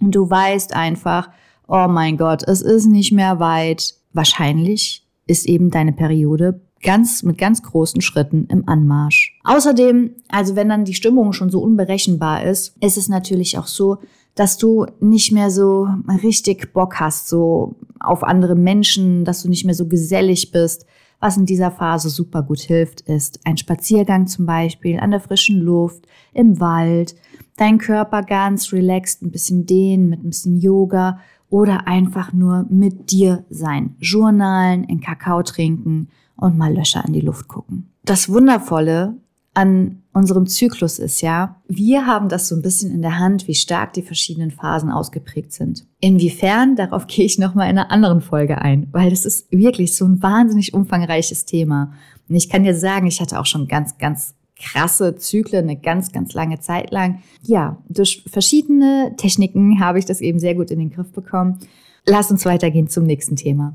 Und 0.00 0.14
du 0.14 0.28
weißt 0.28 0.74
einfach, 0.74 1.30
oh 1.66 1.86
mein 1.88 2.18
Gott, 2.18 2.42
es 2.46 2.60
ist 2.60 2.86
nicht 2.86 3.12
mehr 3.12 3.40
weit. 3.40 3.94
Wahrscheinlich 4.12 5.06
ist 5.26 5.46
eben 5.46 5.70
deine 5.70 5.92
Periode 5.92 6.60
ganz, 6.82 7.22
mit 7.22 7.38
ganz 7.38 7.62
großen 7.62 8.00
Schritten 8.00 8.46
im 8.46 8.68
Anmarsch. 8.68 9.38
Außerdem, 9.44 10.12
also 10.28 10.56
wenn 10.56 10.68
dann 10.68 10.84
die 10.84 10.94
Stimmung 10.94 11.32
schon 11.32 11.50
so 11.50 11.60
unberechenbar 11.60 12.44
ist, 12.44 12.74
ist 12.80 12.96
es 12.96 13.08
natürlich 13.08 13.58
auch 13.58 13.66
so, 13.66 13.98
dass 14.34 14.56
du 14.56 14.86
nicht 15.00 15.32
mehr 15.32 15.50
so 15.50 15.88
richtig 16.22 16.72
Bock 16.72 17.00
hast, 17.00 17.28
so 17.28 17.76
auf 17.98 18.22
andere 18.22 18.54
Menschen, 18.54 19.24
dass 19.24 19.42
du 19.42 19.48
nicht 19.48 19.64
mehr 19.64 19.74
so 19.74 19.86
gesellig 19.86 20.52
bist. 20.52 20.86
Was 21.18 21.36
in 21.36 21.44
dieser 21.44 21.70
Phase 21.70 22.08
super 22.08 22.42
gut 22.42 22.60
hilft, 22.60 23.02
ist 23.02 23.40
ein 23.44 23.58
Spaziergang 23.58 24.26
zum 24.26 24.46
Beispiel 24.46 24.98
an 24.98 25.10
der 25.10 25.20
frischen 25.20 25.60
Luft, 25.60 26.06
im 26.32 26.60
Wald, 26.60 27.14
deinen 27.58 27.76
Körper 27.76 28.22
ganz 28.22 28.72
relaxed, 28.72 29.22
ein 29.22 29.30
bisschen 29.30 29.66
dehnen 29.66 30.08
mit 30.08 30.24
ein 30.24 30.30
bisschen 30.30 30.56
Yoga 30.56 31.18
oder 31.50 31.86
einfach 31.86 32.32
nur 32.32 32.64
mit 32.70 33.10
dir 33.10 33.44
sein. 33.50 33.96
Journalen, 34.00 34.84
in 34.84 35.00
Kakao 35.00 35.42
trinken 35.42 36.08
und 36.40 36.58
mal 36.58 36.74
Löcher 36.74 37.04
in 37.06 37.12
die 37.12 37.20
Luft 37.20 37.48
gucken. 37.48 37.92
Das 38.04 38.28
Wundervolle 38.28 39.16
an 39.54 40.02
unserem 40.12 40.46
Zyklus 40.46 40.98
ist 40.98 41.20
ja, 41.20 41.60
wir 41.68 42.06
haben 42.06 42.28
das 42.28 42.48
so 42.48 42.54
ein 42.54 42.62
bisschen 42.62 42.92
in 42.92 43.02
der 43.02 43.18
Hand, 43.18 43.48
wie 43.48 43.54
stark 43.54 43.92
die 43.92 44.02
verschiedenen 44.02 44.50
Phasen 44.50 44.90
ausgeprägt 44.90 45.52
sind. 45.52 45.86
Inwiefern, 46.00 46.76
darauf 46.76 47.06
gehe 47.08 47.24
ich 47.24 47.38
nochmal 47.38 47.70
in 47.70 47.78
einer 47.78 47.90
anderen 47.90 48.20
Folge 48.20 48.58
ein, 48.58 48.88
weil 48.92 49.10
das 49.10 49.24
ist 49.24 49.50
wirklich 49.50 49.96
so 49.96 50.04
ein 50.04 50.22
wahnsinnig 50.22 50.74
umfangreiches 50.74 51.44
Thema. 51.44 51.92
Und 52.28 52.36
ich 52.36 52.48
kann 52.48 52.64
dir 52.64 52.74
sagen, 52.74 53.06
ich 53.06 53.20
hatte 53.20 53.38
auch 53.40 53.46
schon 53.46 53.66
ganz, 53.66 53.98
ganz 53.98 54.34
krasse 54.60 55.16
Zyklen, 55.16 55.64
eine 55.64 55.80
ganz, 55.80 56.12
ganz 56.12 56.34
lange 56.34 56.60
Zeit 56.60 56.90
lang. 56.90 57.22
Ja, 57.42 57.78
durch 57.88 58.24
verschiedene 58.26 59.14
Techniken 59.16 59.80
habe 59.80 59.98
ich 59.98 60.04
das 60.04 60.20
eben 60.20 60.38
sehr 60.38 60.54
gut 60.54 60.70
in 60.70 60.78
den 60.78 60.90
Griff 60.90 61.10
bekommen. 61.12 61.58
Lass 62.06 62.30
uns 62.30 62.44
weitergehen 62.44 62.88
zum 62.88 63.04
nächsten 63.04 63.36
Thema. 63.36 63.74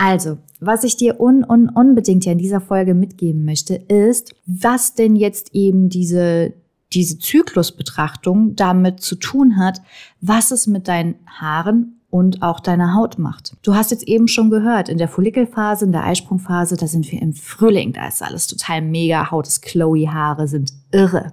Also, 0.00 0.38
was 0.60 0.82
ich 0.82 0.96
dir 0.96 1.20
un, 1.20 1.44
un, 1.44 1.68
unbedingt 1.68 2.24
ja 2.24 2.32
in 2.32 2.38
dieser 2.38 2.62
Folge 2.62 2.94
mitgeben 2.94 3.44
möchte, 3.44 3.74
ist, 3.74 4.34
was 4.46 4.94
denn 4.94 5.14
jetzt 5.14 5.54
eben 5.54 5.90
diese, 5.90 6.54
diese 6.90 7.18
Zyklusbetrachtung 7.18 8.56
damit 8.56 9.00
zu 9.00 9.16
tun 9.16 9.58
hat, 9.58 9.82
was 10.22 10.52
es 10.52 10.66
mit 10.66 10.88
deinen 10.88 11.16
Haaren 11.26 11.99
und 12.10 12.42
auch 12.42 12.60
deiner 12.60 12.94
Haut 12.94 13.18
macht. 13.18 13.56
Du 13.62 13.74
hast 13.74 13.90
jetzt 13.92 14.06
eben 14.06 14.28
schon 14.28 14.50
gehört, 14.50 14.88
in 14.88 14.98
der 14.98 15.08
Follikelphase, 15.08 15.84
in 15.84 15.92
der 15.92 16.04
Eisprungphase, 16.04 16.76
da 16.76 16.86
sind 16.86 17.10
wir 17.10 17.22
im 17.22 17.32
Frühling, 17.32 17.92
da 17.92 18.08
ist 18.08 18.22
alles 18.22 18.48
total 18.48 18.82
mega, 18.82 19.30
Haut 19.30 19.46
ist 19.46 19.62
glowy, 19.62 20.06
Haare 20.06 20.48
sind 20.48 20.72
irre. 20.90 21.32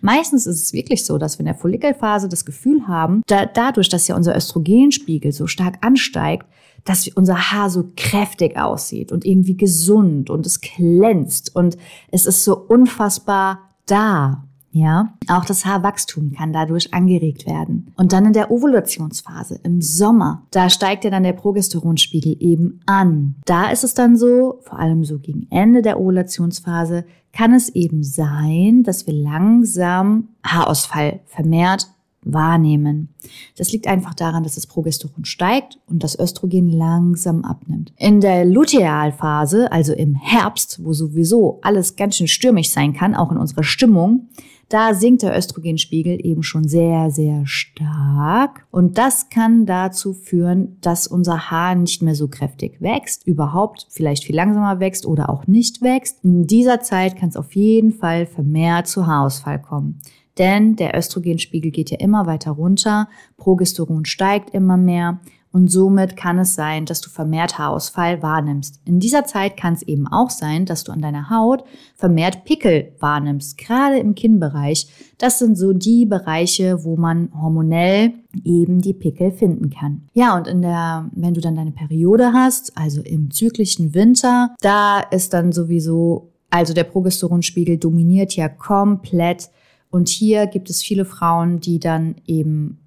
Meistens 0.00 0.46
ist 0.46 0.62
es 0.62 0.72
wirklich 0.72 1.04
so, 1.04 1.18
dass 1.18 1.38
wir 1.38 1.40
in 1.40 1.46
der 1.46 1.54
Follikelphase 1.54 2.28
das 2.28 2.44
Gefühl 2.44 2.86
haben, 2.86 3.22
da, 3.26 3.46
dadurch, 3.46 3.88
dass 3.88 4.06
ja 4.06 4.16
unser 4.16 4.36
Östrogenspiegel 4.36 5.32
so 5.32 5.46
stark 5.46 5.78
ansteigt, 5.80 6.46
dass 6.84 7.08
unser 7.08 7.50
Haar 7.50 7.70
so 7.70 7.90
kräftig 7.96 8.56
aussieht 8.56 9.12
und 9.12 9.24
irgendwie 9.24 9.56
gesund 9.56 10.30
und 10.30 10.46
es 10.46 10.60
glänzt 10.60 11.54
und 11.54 11.76
es 12.10 12.26
ist 12.26 12.44
so 12.44 12.56
unfassbar 12.56 13.70
da. 13.86 14.47
Ja, 14.70 15.14
auch 15.28 15.46
das 15.46 15.64
Haarwachstum 15.64 16.32
kann 16.32 16.52
dadurch 16.52 16.92
angeregt 16.92 17.46
werden. 17.46 17.92
Und 17.96 18.12
dann 18.12 18.26
in 18.26 18.32
der 18.34 18.50
Ovulationsphase 18.50 19.60
im 19.62 19.80
Sommer, 19.80 20.42
da 20.50 20.68
steigt 20.68 21.04
ja 21.04 21.10
dann 21.10 21.22
der 21.22 21.32
Progesteronspiegel 21.32 22.36
eben 22.38 22.80
an. 22.84 23.36
Da 23.46 23.70
ist 23.70 23.82
es 23.82 23.94
dann 23.94 24.16
so, 24.16 24.58
vor 24.62 24.78
allem 24.78 25.04
so 25.04 25.18
gegen 25.18 25.46
Ende 25.50 25.80
der 25.80 25.98
Ovulationsphase, 25.98 27.04
kann 27.32 27.54
es 27.54 27.70
eben 27.70 28.02
sein, 28.02 28.82
dass 28.82 29.06
wir 29.06 29.14
langsam 29.14 30.28
Haarausfall 30.44 31.20
vermehrt 31.26 31.88
wahrnehmen. 32.22 33.08
Das 33.56 33.72
liegt 33.72 33.86
einfach 33.86 34.14
daran, 34.14 34.42
dass 34.42 34.56
das 34.56 34.66
Progesteron 34.66 35.24
steigt 35.24 35.78
und 35.86 36.02
das 36.02 36.18
Östrogen 36.18 36.70
langsam 36.70 37.44
abnimmt. 37.44 37.92
In 37.96 38.20
der 38.20 38.44
Lutealphase, 38.44 39.70
also 39.72 39.92
im 39.92 40.14
Herbst, 40.14 40.84
wo 40.84 40.92
sowieso 40.92 41.58
alles 41.62 41.96
ganz 41.96 42.16
schön 42.16 42.28
stürmisch 42.28 42.70
sein 42.70 42.92
kann, 42.92 43.14
auch 43.14 43.30
in 43.30 43.38
unserer 43.38 43.62
Stimmung, 43.62 44.28
da 44.68 44.92
sinkt 44.92 45.22
der 45.22 45.36
Östrogenspiegel 45.36 46.24
eben 46.24 46.42
schon 46.42 46.68
sehr, 46.68 47.10
sehr 47.10 47.46
stark. 47.46 48.66
Und 48.70 48.98
das 48.98 49.30
kann 49.30 49.64
dazu 49.64 50.12
führen, 50.12 50.76
dass 50.82 51.06
unser 51.06 51.50
Haar 51.50 51.74
nicht 51.74 52.02
mehr 52.02 52.14
so 52.14 52.28
kräftig 52.28 52.80
wächst, 52.80 53.26
überhaupt 53.26 53.86
vielleicht 53.88 54.24
viel 54.24 54.36
langsamer 54.36 54.78
wächst 54.78 55.06
oder 55.06 55.30
auch 55.30 55.46
nicht 55.46 55.80
wächst. 55.80 56.22
In 56.22 56.46
dieser 56.46 56.80
Zeit 56.80 57.16
kann 57.16 57.30
es 57.30 57.36
auf 57.36 57.54
jeden 57.54 57.92
Fall 57.92 58.26
vermehrt 58.26 58.88
zu 58.88 59.06
Haarausfall 59.06 59.60
kommen. 59.60 60.00
Denn 60.36 60.76
der 60.76 60.96
Östrogenspiegel 60.96 61.70
geht 61.70 61.90
ja 61.90 61.98
immer 61.98 62.26
weiter 62.26 62.52
runter, 62.52 63.08
Progesteron 63.36 64.04
steigt 64.04 64.50
immer 64.50 64.76
mehr 64.76 65.18
und 65.50 65.70
somit 65.70 66.16
kann 66.16 66.38
es 66.38 66.54
sein, 66.54 66.84
dass 66.84 67.00
du 67.00 67.08
vermehrt 67.08 67.58
Haarausfall 67.58 68.22
wahrnimmst. 68.22 68.80
In 68.84 69.00
dieser 69.00 69.24
Zeit 69.24 69.56
kann 69.56 69.74
es 69.74 69.82
eben 69.82 70.06
auch 70.06 70.30
sein, 70.30 70.66
dass 70.66 70.84
du 70.84 70.92
an 70.92 71.00
deiner 71.00 71.30
Haut 71.30 71.64
vermehrt 71.96 72.44
Pickel 72.44 72.92
wahrnimmst, 73.00 73.56
gerade 73.56 73.98
im 73.98 74.14
Kinnbereich. 74.14 74.88
Das 75.16 75.38
sind 75.38 75.56
so 75.56 75.72
die 75.72 76.04
Bereiche, 76.04 76.84
wo 76.84 76.96
man 76.96 77.30
hormonell 77.34 78.12
eben 78.44 78.80
die 78.80 78.92
Pickel 78.92 79.32
finden 79.32 79.70
kann. 79.70 80.02
Ja, 80.12 80.36
und 80.36 80.46
in 80.46 80.62
der, 80.62 81.10
wenn 81.14 81.34
du 81.34 81.40
dann 81.40 81.56
deine 81.56 81.72
Periode 81.72 82.32
hast, 82.32 82.76
also 82.76 83.00
im 83.00 83.30
zyklischen 83.30 83.94
Winter, 83.94 84.54
da 84.60 85.00
ist 85.00 85.32
dann 85.32 85.52
sowieso, 85.52 86.30
also 86.50 86.74
der 86.74 86.84
Progesteronspiegel 86.84 87.78
dominiert 87.78 88.36
ja 88.36 88.48
komplett 88.48 89.50
und 89.90 90.08
hier 90.08 90.46
gibt 90.46 90.68
es 90.70 90.82
viele 90.82 91.04
Frauen, 91.04 91.60
die 91.60 91.78
dann 91.78 92.16
eben 92.26 92.78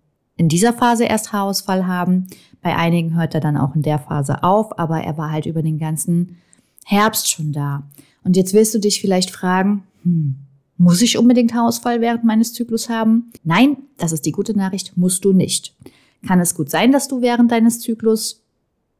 in 0.41 0.49
dieser 0.49 0.73
Phase 0.73 1.03
erst 1.03 1.33
Haarausfall 1.33 1.85
haben. 1.85 2.25
Bei 2.63 2.75
einigen 2.75 3.15
hört 3.15 3.35
er 3.35 3.41
dann 3.41 3.57
auch 3.57 3.75
in 3.75 3.83
der 3.83 3.99
Phase 3.99 4.41
auf, 4.41 4.79
aber 4.79 4.99
er 5.01 5.15
war 5.15 5.31
halt 5.31 5.45
über 5.45 5.61
den 5.61 5.77
ganzen 5.77 6.37
Herbst 6.83 7.29
schon 7.29 7.51
da. 7.51 7.83
Und 8.23 8.35
jetzt 8.35 8.51
wirst 8.55 8.73
du 8.73 8.79
dich 8.79 9.01
vielleicht 9.01 9.29
fragen, 9.29 9.83
hm, 10.01 10.37
muss 10.77 11.03
ich 11.03 11.19
unbedingt 11.19 11.53
Haarausfall 11.53 12.01
während 12.01 12.23
meines 12.23 12.53
Zyklus 12.53 12.89
haben? 12.89 13.31
Nein, 13.43 13.77
das 13.99 14.13
ist 14.13 14.25
die 14.25 14.31
gute 14.31 14.57
Nachricht, 14.57 14.97
musst 14.97 15.23
du 15.25 15.31
nicht. 15.31 15.75
Kann 16.25 16.39
es 16.39 16.55
gut 16.55 16.71
sein, 16.71 16.91
dass 16.91 17.07
du 17.07 17.21
während 17.21 17.51
deines 17.51 17.79
Zyklus 17.79 18.41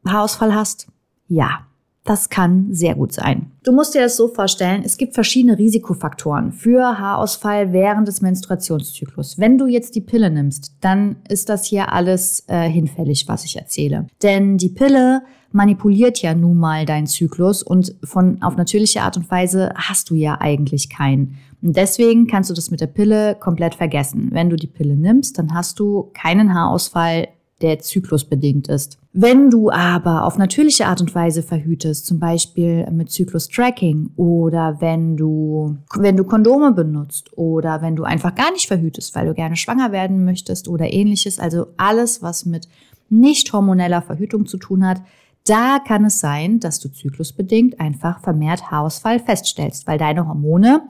Haarausfall 0.06 0.54
hast? 0.54 0.86
Ja. 1.26 1.66
Das 2.04 2.30
kann 2.30 2.74
sehr 2.74 2.96
gut 2.96 3.12
sein. 3.12 3.51
Du 3.64 3.70
musst 3.70 3.94
dir 3.94 4.00
das 4.00 4.16
so 4.16 4.26
vorstellen, 4.26 4.82
es 4.84 4.96
gibt 4.96 5.14
verschiedene 5.14 5.56
Risikofaktoren 5.56 6.50
für 6.50 6.98
Haarausfall 6.98 7.72
während 7.72 8.08
des 8.08 8.20
Menstruationszyklus. 8.20 9.38
Wenn 9.38 9.56
du 9.56 9.68
jetzt 9.68 9.94
die 9.94 10.00
Pille 10.00 10.30
nimmst, 10.30 10.72
dann 10.80 11.16
ist 11.28 11.48
das 11.48 11.64
hier 11.64 11.92
alles 11.92 12.42
äh, 12.48 12.68
hinfällig, 12.68 13.28
was 13.28 13.44
ich 13.44 13.56
erzähle. 13.56 14.08
Denn 14.20 14.58
die 14.58 14.68
Pille 14.68 15.22
manipuliert 15.52 16.20
ja 16.22 16.34
nun 16.34 16.56
mal 16.56 16.86
deinen 16.86 17.06
Zyklus 17.06 17.62
und 17.62 17.94
von 18.02 18.42
auf 18.42 18.56
natürliche 18.56 19.02
Art 19.02 19.16
und 19.16 19.30
Weise 19.30 19.72
hast 19.76 20.10
du 20.10 20.16
ja 20.16 20.40
eigentlich 20.40 20.90
keinen. 20.90 21.36
Und 21.62 21.76
deswegen 21.76 22.26
kannst 22.26 22.50
du 22.50 22.54
das 22.54 22.72
mit 22.72 22.80
der 22.80 22.88
Pille 22.88 23.36
komplett 23.38 23.76
vergessen. 23.76 24.30
Wenn 24.32 24.50
du 24.50 24.56
die 24.56 24.66
Pille 24.66 24.96
nimmst, 24.96 25.38
dann 25.38 25.54
hast 25.54 25.78
du 25.78 26.10
keinen 26.14 26.52
Haarausfall 26.52 27.28
der 27.62 27.78
zyklusbedingt 27.78 28.68
ist. 28.68 28.98
Wenn 29.12 29.50
du 29.50 29.70
aber 29.70 30.24
auf 30.24 30.36
natürliche 30.36 30.86
Art 30.86 31.00
und 31.00 31.14
Weise 31.14 31.42
verhütest, 31.42 32.06
zum 32.06 32.18
Beispiel 32.18 32.86
mit 32.90 33.10
Zyklus-Tracking 33.10 34.10
oder 34.16 34.80
wenn 34.80 35.16
du, 35.16 35.76
wenn 35.96 36.16
du 36.16 36.24
Kondome 36.24 36.72
benutzt 36.72 37.36
oder 37.36 37.82
wenn 37.82 37.96
du 37.96 38.04
einfach 38.04 38.34
gar 38.34 38.50
nicht 38.52 38.66
verhütest, 38.66 39.14
weil 39.14 39.26
du 39.26 39.34
gerne 39.34 39.56
schwanger 39.56 39.92
werden 39.92 40.24
möchtest 40.24 40.68
oder 40.68 40.92
ähnliches, 40.92 41.38
also 41.38 41.66
alles, 41.76 42.22
was 42.22 42.44
mit 42.44 42.68
nicht 43.08 43.52
hormoneller 43.52 44.02
Verhütung 44.02 44.46
zu 44.46 44.56
tun 44.56 44.86
hat, 44.86 45.02
da 45.46 45.78
kann 45.78 46.04
es 46.04 46.20
sein, 46.20 46.60
dass 46.60 46.80
du 46.80 46.88
zyklusbedingt 46.88 47.80
einfach 47.80 48.20
vermehrt 48.20 48.70
Haarausfall 48.70 49.18
feststellst, 49.18 49.86
weil 49.86 49.98
deine 49.98 50.26
Hormone 50.26 50.82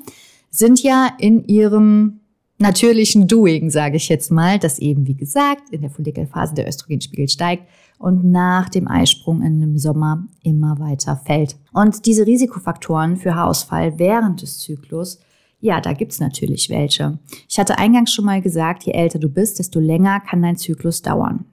sind 0.50 0.82
ja 0.82 1.08
in 1.18 1.44
ihrem 1.44 2.20
natürlichen 2.62 3.28
Doing, 3.28 3.70
sage 3.70 3.96
ich 3.96 4.08
jetzt 4.08 4.30
mal, 4.30 4.58
dass 4.58 4.78
eben, 4.78 5.06
wie 5.06 5.14
gesagt, 5.14 5.70
in 5.70 5.82
der 5.82 5.90
Follikelphase 5.90 6.54
der 6.54 6.66
Östrogenspiegel 6.66 7.28
steigt 7.28 7.64
und 7.98 8.24
nach 8.24 8.68
dem 8.68 8.88
Eisprung 8.88 9.42
in 9.42 9.60
dem 9.60 9.78
Sommer 9.78 10.26
immer 10.42 10.78
weiter 10.78 11.16
fällt. 11.16 11.56
Und 11.72 12.06
diese 12.06 12.26
Risikofaktoren 12.26 13.16
für 13.16 13.34
Haarausfall 13.34 13.98
während 13.98 14.42
des 14.42 14.58
Zyklus, 14.58 15.20
ja, 15.60 15.80
da 15.80 15.92
gibt's 15.92 16.18
natürlich 16.18 16.70
welche. 16.70 17.18
Ich 17.48 17.58
hatte 17.58 17.78
eingangs 17.78 18.12
schon 18.12 18.24
mal 18.24 18.42
gesagt, 18.42 18.82
je 18.82 18.92
älter 18.92 19.20
du 19.20 19.28
bist, 19.28 19.58
desto 19.58 19.78
länger 19.78 20.20
kann 20.20 20.42
dein 20.42 20.56
Zyklus 20.56 21.02
dauern. 21.02 21.44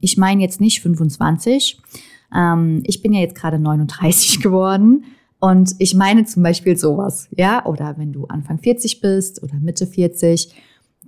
Ich 0.00 0.16
meine 0.16 0.42
jetzt 0.42 0.60
nicht 0.60 0.80
25. 0.80 1.78
Ähm, 2.34 2.82
ich 2.86 3.02
bin 3.02 3.12
ja 3.12 3.20
jetzt 3.20 3.34
gerade 3.34 3.58
39 3.58 4.40
geworden 4.42 5.04
und 5.38 5.74
ich 5.78 5.94
meine 5.94 6.24
zum 6.24 6.42
Beispiel 6.42 6.76
sowas, 6.76 7.28
ja, 7.36 7.64
oder 7.66 7.94
wenn 7.98 8.12
du 8.12 8.26
Anfang 8.26 8.58
40 8.58 9.00
bist 9.00 9.42
oder 9.42 9.54
Mitte 9.60 9.86
40, 9.86 10.54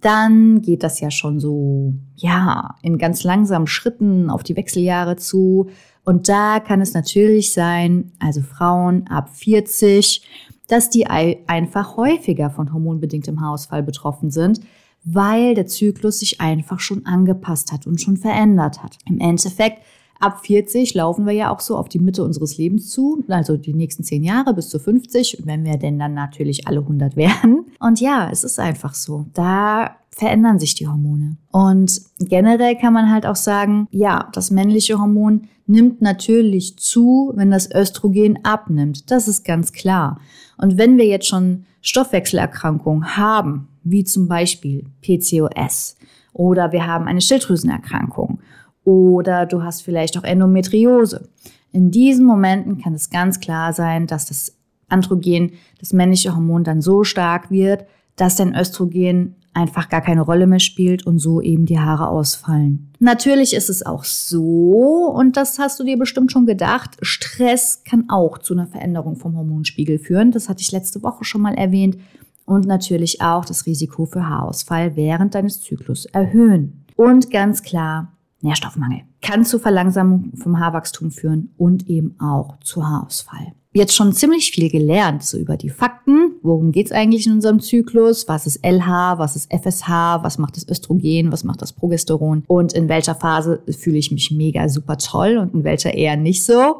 dann 0.00 0.62
geht 0.62 0.82
das 0.82 1.00
ja 1.00 1.10
schon 1.10 1.40
so, 1.40 1.94
ja, 2.16 2.76
in 2.82 2.98
ganz 2.98 3.24
langsamen 3.24 3.66
Schritten 3.66 4.30
auf 4.30 4.42
die 4.42 4.56
Wechseljahre 4.56 5.16
zu. 5.16 5.70
Und 6.04 6.28
da 6.28 6.60
kann 6.60 6.80
es 6.80 6.94
natürlich 6.94 7.52
sein, 7.52 8.12
also 8.18 8.42
Frauen 8.42 9.06
ab 9.08 9.30
40, 9.34 10.22
dass 10.68 10.90
die 10.90 11.06
einfach 11.06 11.96
häufiger 11.96 12.50
von 12.50 12.72
hormonbedingtem 12.72 13.40
Haarausfall 13.40 13.82
betroffen 13.82 14.30
sind, 14.30 14.60
weil 15.04 15.54
der 15.54 15.66
Zyklus 15.66 16.20
sich 16.20 16.40
einfach 16.40 16.80
schon 16.80 17.06
angepasst 17.06 17.72
hat 17.72 17.86
und 17.86 18.00
schon 18.00 18.18
verändert 18.18 18.82
hat. 18.82 18.98
Im 19.06 19.18
Endeffekt 19.20 19.82
ab 20.20 20.44
40 20.44 20.94
laufen 20.94 21.26
wir 21.26 21.32
ja 21.32 21.50
auch 21.50 21.60
so 21.60 21.76
auf 21.76 21.88
die 21.88 21.98
Mitte 21.98 22.24
unseres 22.24 22.58
Lebens 22.58 22.90
zu, 22.90 23.24
also 23.28 23.56
die 23.56 23.74
nächsten 23.74 24.04
zehn 24.04 24.24
Jahre 24.24 24.54
bis 24.54 24.68
zu 24.68 24.78
50, 24.78 25.42
wenn 25.44 25.64
wir 25.64 25.76
denn 25.76 25.98
dann 25.98 26.14
natürlich 26.14 26.66
alle 26.66 26.80
100 26.80 27.16
werden. 27.16 27.66
Und 27.80 28.00
ja, 28.00 28.28
es 28.30 28.44
ist 28.44 28.58
einfach 28.58 28.94
so. 28.94 29.26
Da 29.34 29.96
verändern 30.10 30.58
sich 30.58 30.74
die 30.74 30.88
Hormone. 30.88 31.36
Und 31.52 32.00
generell 32.18 32.76
kann 32.76 32.92
man 32.92 33.10
halt 33.10 33.24
auch 33.24 33.36
sagen, 33.36 33.86
ja, 33.90 34.28
das 34.32 34.50
männliche 34.50 34.98
Hormon 34.98 35.42
nimmt 35.66 36.02
natürlich 36.02 36.76
zu, 36.78 37.32
wenn 37.36 37.50
das 37.50 37.70
Östrogen 37.72 38.44
abnimmt. 38.44 39.10
Das 39.10 39.28
ist 39.28 39.44
ganz 39.44 39.72
klar. 39.72 40.20
Und 40.56 40.76
wenn 40.76 40.98
wir 40.98 41.06
jetzt 41.06 41.28
schon 41.28 41.66
Stoffwechselerkrankungen 41.82 43.16
haben, 43.16 43.68
wie 43.84 44.02
zum 44.02 44.26
Beispiel 44.26 44.86
PCOS, 45.02 45.96
oder 46.32 46.72
wir 46.72 46.86
haben 46.86 47.06
eine 47.06 47.20
Schilddrüsenerkrankung, 47.20 48.40
oder 48.88 49.44
du 49.44 49.62
hast 49.62 49.82
vielleicht 49.82 50.16
auch 50.16 50.24
Endometriose. 50.24 51.28
In 51.72 51.90
diesen 51.90 52.24
Momenten 52.24 52.80
kann 52.80 52.94
es 52.94 53.10
ganz 53.10 53.38
klar 53.38 53.74
sein, 53.74 54.06
dass 54.06 54.24
das 54.24 54.56
Androgen, 54.88 55.52
das 55.78 55.92
männliche 55.92 56.34
Hormon, 56.34 56.64
dann 56.64 56.80
so 56.80 57.04
stark 57.04 57.50
wird, 57.50 57.84
dass 58.16 58.36
dein 58.36 58.54
Östrogen 58.54 59.34
einfach 59.52 59.90
gar 59.90 60.00
keine 60.00 60.22
Rolle 60.22 60.46
mehr 60.46 60.58
spielt 60.58 61.06
und 61.06 61.18
so 61.18 61.42
eben 61.42 61.66
die 61.66 61.78
Haare 61.78 62.08
ausfallen. 62.08 62.90
Natürlich 62.98 63.52
ist 63.52 63.68
es 63.68 63.84
auch 63.84 64.04
so, 64.04 65.12
und 65.14 65.36
das 65.36 65.58
hast 65.58 65.78
du 65.78 65.84
dir 65.84 65.98
bestimmt 65.98 66.32
schon 66.32 66.46
gedacht, 66.46 66.96
Stress 67.02 67.82
kann 67.84 68.08
auch 68.08 68.38
zu 68.38 68.54
einer 68.54 68.68
Veränderung 68.68 69.16
vom 69.16 69.36
Hormonspiegel 69.36 69.98
führen. 69.98 70.30
Das 70.30 70.48
hatte 70.48 70.62
ich 70.62 70.72
letzte 70.72 71.02
Woche 71.02 71.24
schon 71.24 71.42
mal 71.42 71.54
erwähnt. 71.54 71.98
Und 72.46 72.64
natürlich 72.64 73.20
auch 73.20 73.44
das 73.44 73.66
Risiko 73.66 74.06
für 74.06 74.26
Haarausfall 74.26 74.96
während 74.96 75.34
deines 75.34 75.60
Zyklus 75.60 76.06
erhöhen. 76.06 76.86
Und 76.96 77.30
ganz 77.30 77.62
klar, 77.62 78.14
Nährstoffmangel 78.40 79.02
kann 79.20 79.44
zu 79.44 79.58
Verlangsamung 79.58 80.32
vom 80.36 80.58
Haarwachstum 80.60 81.10
führen 81.10 81.54
und 81.56 81.88
eben 81.88 82.18
auch 82.20 82.58
zu 82.60 82.86
Haarausfall 82.86 83.52
jetzt 83.78 83.94
schon 83.94 84.12
ziemlich 84.12 84.50
viel 84.50 84.70
gelernt, 84.70 85.22
so 85.22 85.38
über 85.38 85.56
die 85.56 85.70
Fakten. 85.70 86.34
Worum 86.42 86.72
geht 86.72 86.86
es 86.86 86.92
eigentlich 86.92 87.26
in 87.26 87.34
unserem 87.34 87.60
Zyklus? 87.60 88.28
Was 88.28 88.46
ist 88.46 88.64
LH? 88.64 89.18
Was 89.18 89.36
ist 89.36 89.52
FSH? 89.52 89.88
Was 90.22 90.38
macht 90.38 90.56
das 90.56 90.68
Östrogen? 90.68 91.32
Was 91.32 91.44
macht 91.44 91.62
das 91.62 91.72
Progesteron? 91.72 92.44
Und 92.46 92.72
in 92.72 92.88
welcher 92.88 93.14
Phase 93.14 93.62
fühle 93.70 93.98
ich 93.98 94.10
mich 94.10 94.30
mega 94.30 94.68
super 94.68 94.98
toll 94.98 95.38
und 95.38 95.54
in 95.54 95.64
welcher 95.64 95.94
eher 95.94 96.16
nicht 96.16 96.44
so? 96.44 96.78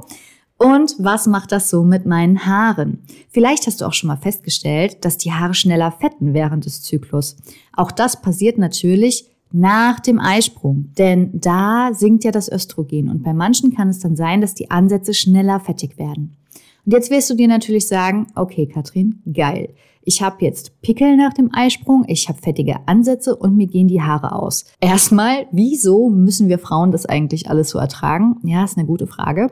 Und 0.58 0.96
was 0.98 1.28
macht 1.28 1.52
das 1.52 1.70
so 1.70 1.84
mit 1.84 2.04
meinen 2.04 2.44
Haaren? 2.44 3.04
Vielleicht 3.28 3.68
hast 3.68 3.80
du 3.80 3.84
auch 3.84 3.92
schon 3.92 4.08
mal 4.08 4.16
festgestellt, 4.16 5.04
dass 5.04 5.16
die 5.16 5.32
Haare 5.32 5.54
schneller 5.54 5.92
fetten 5.92 6.34
während 6.34 6.64
des 6.64 6.82
Zyklus. 6.82 7.36
Auch 7.72 7.92
das 7.92 8.20
passiert 8.20 8.58
natürlich 8.58 9.26
nach 9.52 10.00
dem 10.00 10.18
Eisprung, 10.18 10.90
denn 10.98 11.30
da 11.32 11.90
sinkt 11.92 12.24
ja 12.24 12.30
das 12.30 12.50
Östrogen 12.50 13.08
und 13.08 13.22
bei 13.22 13.32
manchen 13.32 13.74
kann 13.74 13.88
es 13.88 13.98
dann 13.98 14.16
sein, 14.16 14.40
dass 14.40 14.54
die 14.54 14.70
Ansätze 14.70 15.14
schneller 15.14 15.60
fettig 15.60 15.98
werden. 15.98 16.36
Und 16.84 16.92
jetzt 16.92 17.10
wirst 17.10 17.28
du 17.30 17.34
dir 17.34 17.48
natürlich 17.48 17.86
sagen, 17.86 18.28
okay, 18.34 18.66
Katrin, 18.66 19.22
geil. 19.32 19.74
Ich 20.02 20.22
habe 20.22 20.36
jetzt 20.40 20.80
Pickel 20.80 21.18
nach 21.18 21.34
dem 21.34 21.50
Eisprung, 21.52 22.04
ich 22.08 22.30
habe 22.30 22.40
fettige 22.40 22.76
Ansätze 22.86 23.36
und 23.36 23.58
mir 23.58 23.66
gehen 23.66 23.88
die 23.88 24.00
Haare 24.00 24.32
aus. 24.32 24.64
Erstmal, 24.80 25.46
wieso 25.52 26.08
müssen 26.08 26.48
wir 26.48 26.58
Frauen 26.58 26.92
das 26.92 27.04
eigentlich 27.04 27.50
alles 27.50 27.68
so 27.68 27.78
ertragen? 27.78 28.36
Ja, 28.42 28.64
ist 28.64 28.78
eine 28.78 28.86
gute 28.86 29.06
Frage. 29.06 29.50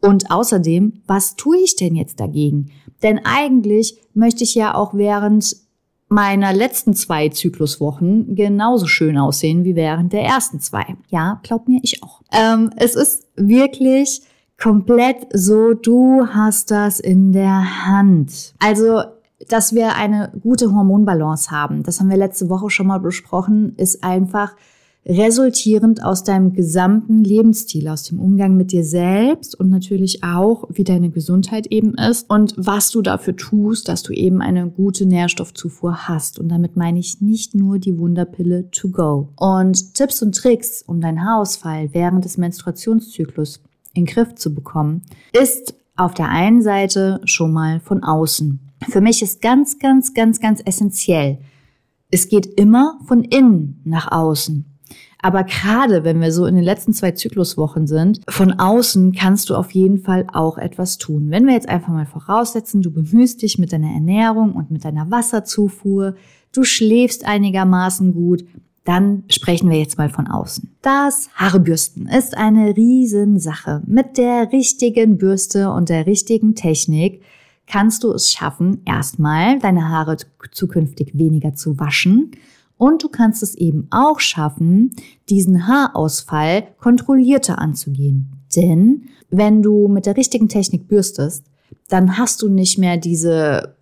Und 0.00 0.30
außerdem, 0.30 1.02
was 1.08 1.34
tue 1.34 1.58
ich 1.58 1.74
denn 1.74 1.96
jetzt 1.96 2.20
dagegen? 2.20 2.70
Denn 3.02 3.20
eigentlich 3.24 3.98
möchte 4.14 4.44
ich 4.44 4.54
ja 4.54 4.76
auch 4.76 4.94
während 4.94 5.56
meiner 6.08 6.52
letzten 6.52 6.94
zwei 6.94 7.28
Zykluswochen 7.28 8.34
genauso 8.34 8.86
schön 8.86 9.18
aussehen 9.18 9.64
wie 9.64 9.74
während 9.74 10.12
der 10.12 10.22
ersten 10.22 10.60
zwei. 10.60 10.96
Ja, 11.08 11.40
glaub 11.42 11.68
mir, 11.68 11.80
ich 11.82 12.02
auch. 12.02 12.22
Ähm, 12.32 12.70
es 12.76 12.94
ist 12.94 13.26
wirklich 13.36 14.22
komplett 14.60 15.26
so, 15.32 15.74
du 15.74 16.26
hast 16.28 16.70
das 16.70 17.00
in 17.00 17.32
der 17.32 17.86
Hand. 17.86 18.54
Also, 18.58 19.02
dass 19.48 19.74
wir 19.74 19.96
eine 19.96 20.32
gute 20.40 20.72
Hormonbalance 20.72 21.50
haben, 21.50 21.82
das 21.82 22.00
haben 22.00 22.08
wir 22.08 22.16
letzte 22.16 22.48
Woche 22.48 22.70
schon 22.70 22.86
mal 22.86 23.00
besprochen, 23.00 23.74
ist 23.76 24.02
einfach 24.02 24.54
resultierend 25.08 26.02
aus 26.02 26.24
deinem 26.24 26.52
gesamten 26.52 27.22
Lebensstil, 27.22 27.88
aus 27.88 28.02
dem 28.02 28.18
Umgang 28.18 28.56
mit 28.56 28.72
dir 28.72 28.84
selbst 28.84 29.58
und 29.58 29.70
natürlich 29.70 30.24
auch, 30.24 30.64
wie 30.68 30.82
deine 30.82 31.10
Gesundheit 31.10 31.68
eben 31.68 31.94
ist 31.94 32.28
und 32.28 32.54
was 32.56 32.90
du 32.90 33.02
dafür 33.02 33.36
tust, 33.36 33.88
dass 33.88 34.02
du 34.02 34.12
eben 34.12 34.42
eine 34.42 34.68
gute 34.68 35.06
Nährstoffzufuhr 35.06 36.08
hast. 36.08 36.40
Und 36.40 36.48
damit 36.48 36.76
meine 36.76 36.98
ich 36.98 37.20
nicht 37.20 37.54
nur 37.54 37.78
die 37.78 37.98
Wunderpille 37.98 38.68
to 38.72 38.88
go. 38.88 39.28
Und 39.36 39.94
Tipps 39.94 40.22
und 40.22 40.34
Tricks, 40.34 40.82
um 40.82 41.00
deinen 41.00 41.24
Haarausfall 41.24 41.90
während 41.92 42.24
des 42.24 42.36
Menstruationszyklus 42.36 43.60
in 43.94 44.04
den 44.04 44.12
Griff 44.12 44.34
zu 44.34 44.52
bekommen, 44.52 45.02
ist 45.32 45.74
auf 45.94 46.14
der 46.14 46.28
einen 46.28 46.62
Seite 46.62 47.20
schon 47.24 47.52
mal 47.52 47.78
von 47.80 48.02
außen. 48.02 48.58
Für 48.88 49.00
mich 49.00 49.22
ist 49.22 49.40
ganz, 49.40 49.78
ganz, 49.78 50.14
ganz, 50.14 50.40
ganz 50.40 50.60
essentiell. 50.64 51.38
Es 52.10 52.28
geht 52.28 52.46
immer 52.46 52.98
von 53.06 53.22
innen 53.22 53.80
nach 53.84 54.10
außen. 54.10 54.75
Aber 55.26 55.42
gerade 55.42 56.04
wenn 56.04 56.20
wir 56.20 56.30
so 56.30 56.46
in 56.46 56.54
den 56.54 56.62
letzten 56.62 56.92
zwei 56.92 57.10
Zykluswochen 57.10 57.88
sind, 57.88 58.20
von 58.28 58.60
außen 58.60 59.10
kannst 59.10 59.50
du 59.50 59.56
auf 59.56 59.72
jeden 59.72 59.98
Fall 59.98 60.24
auch 60.32 60.56
etwas 60.56 60.98
tun. 60.98 61.30
Wenn 61.30 61.46
wir 61.46 61.52
jetzt 61.52 61.68
einfach 61.68 61.88
mal 61.88 62.06
voraussetzen, 62.06 62.80
du 62.80 62.92
bemühst 62.92 63.42
dich 63.42 63.58
mit 63.58 63.72
deiner 63.72 63.90
Ernährung 63.90 64.52
und 64.52 64.70
mit 64.70 64.84
deiner 64.84 65.10
Wasserzufuhr, 65.10 66.14
du 66.52 66.62
schläfst 66.62 67.26
einigermaßen 67.26 68.14
gut, 68.14 68.44
dann 68.84 69.24
sprechen 69.28 69.68
wir 69.68 69.80
jetzt 69.80 69.98
mal 69.98 70.10
von 70.10 70.28
außen. 70.28 70.76
Das 70.80 71.28
Haarebürsten 71.34 72.06
ist 72.06 72.36
eine 72.36 72.76
Riesensache. 72.76 73.82
Mit 73.84 74.18
der 74.18 74.52
richtigen 74.52 75.18
Bürste 75.18 75.72
und 75.72 75.88
der 75.88 76.06
richtigen 76.06 76.54
Technik 76.54 77.20
kannst 77.66 78.04
du 78.04 78.12
es 78.12 78.30
schaffen, 78.30 78.80
erstmal 78.84 79.58
deine 79.58 79.88
Haare 79.88 80.18
zukünftig 80.52 81.18
weniger 81.18 81.52
zu 81.52 81.80
waschen. 81.80 82.30
Und 82.78 83.02
du 83.02 83.08
kannst 83.08 83.42
es 83.42 83.54
eben 83.54 83.88
auch 83.90 84.20
schaffen, 84.20 84.92
diesen 85.28 85.66
Haarausfall 85.66 86.64
kontrollierter 86.78 87.58
anzugehen. 87.58 88.32
Denn 88.54 89.08
wenn 89.30 89.62
du 89.62 89.88
mit 89.88 90.06
der 90.06 90.16
richtigen 90.16 90.48
Technik 90.48 90.88
bürstest, 90.88 91.44
dann 91.88 92.18
hast 92.18 92.42
du 92.42 92.48
nicht 92.48 92.78
mehr 92.78 92.96
diese 92.96 93.76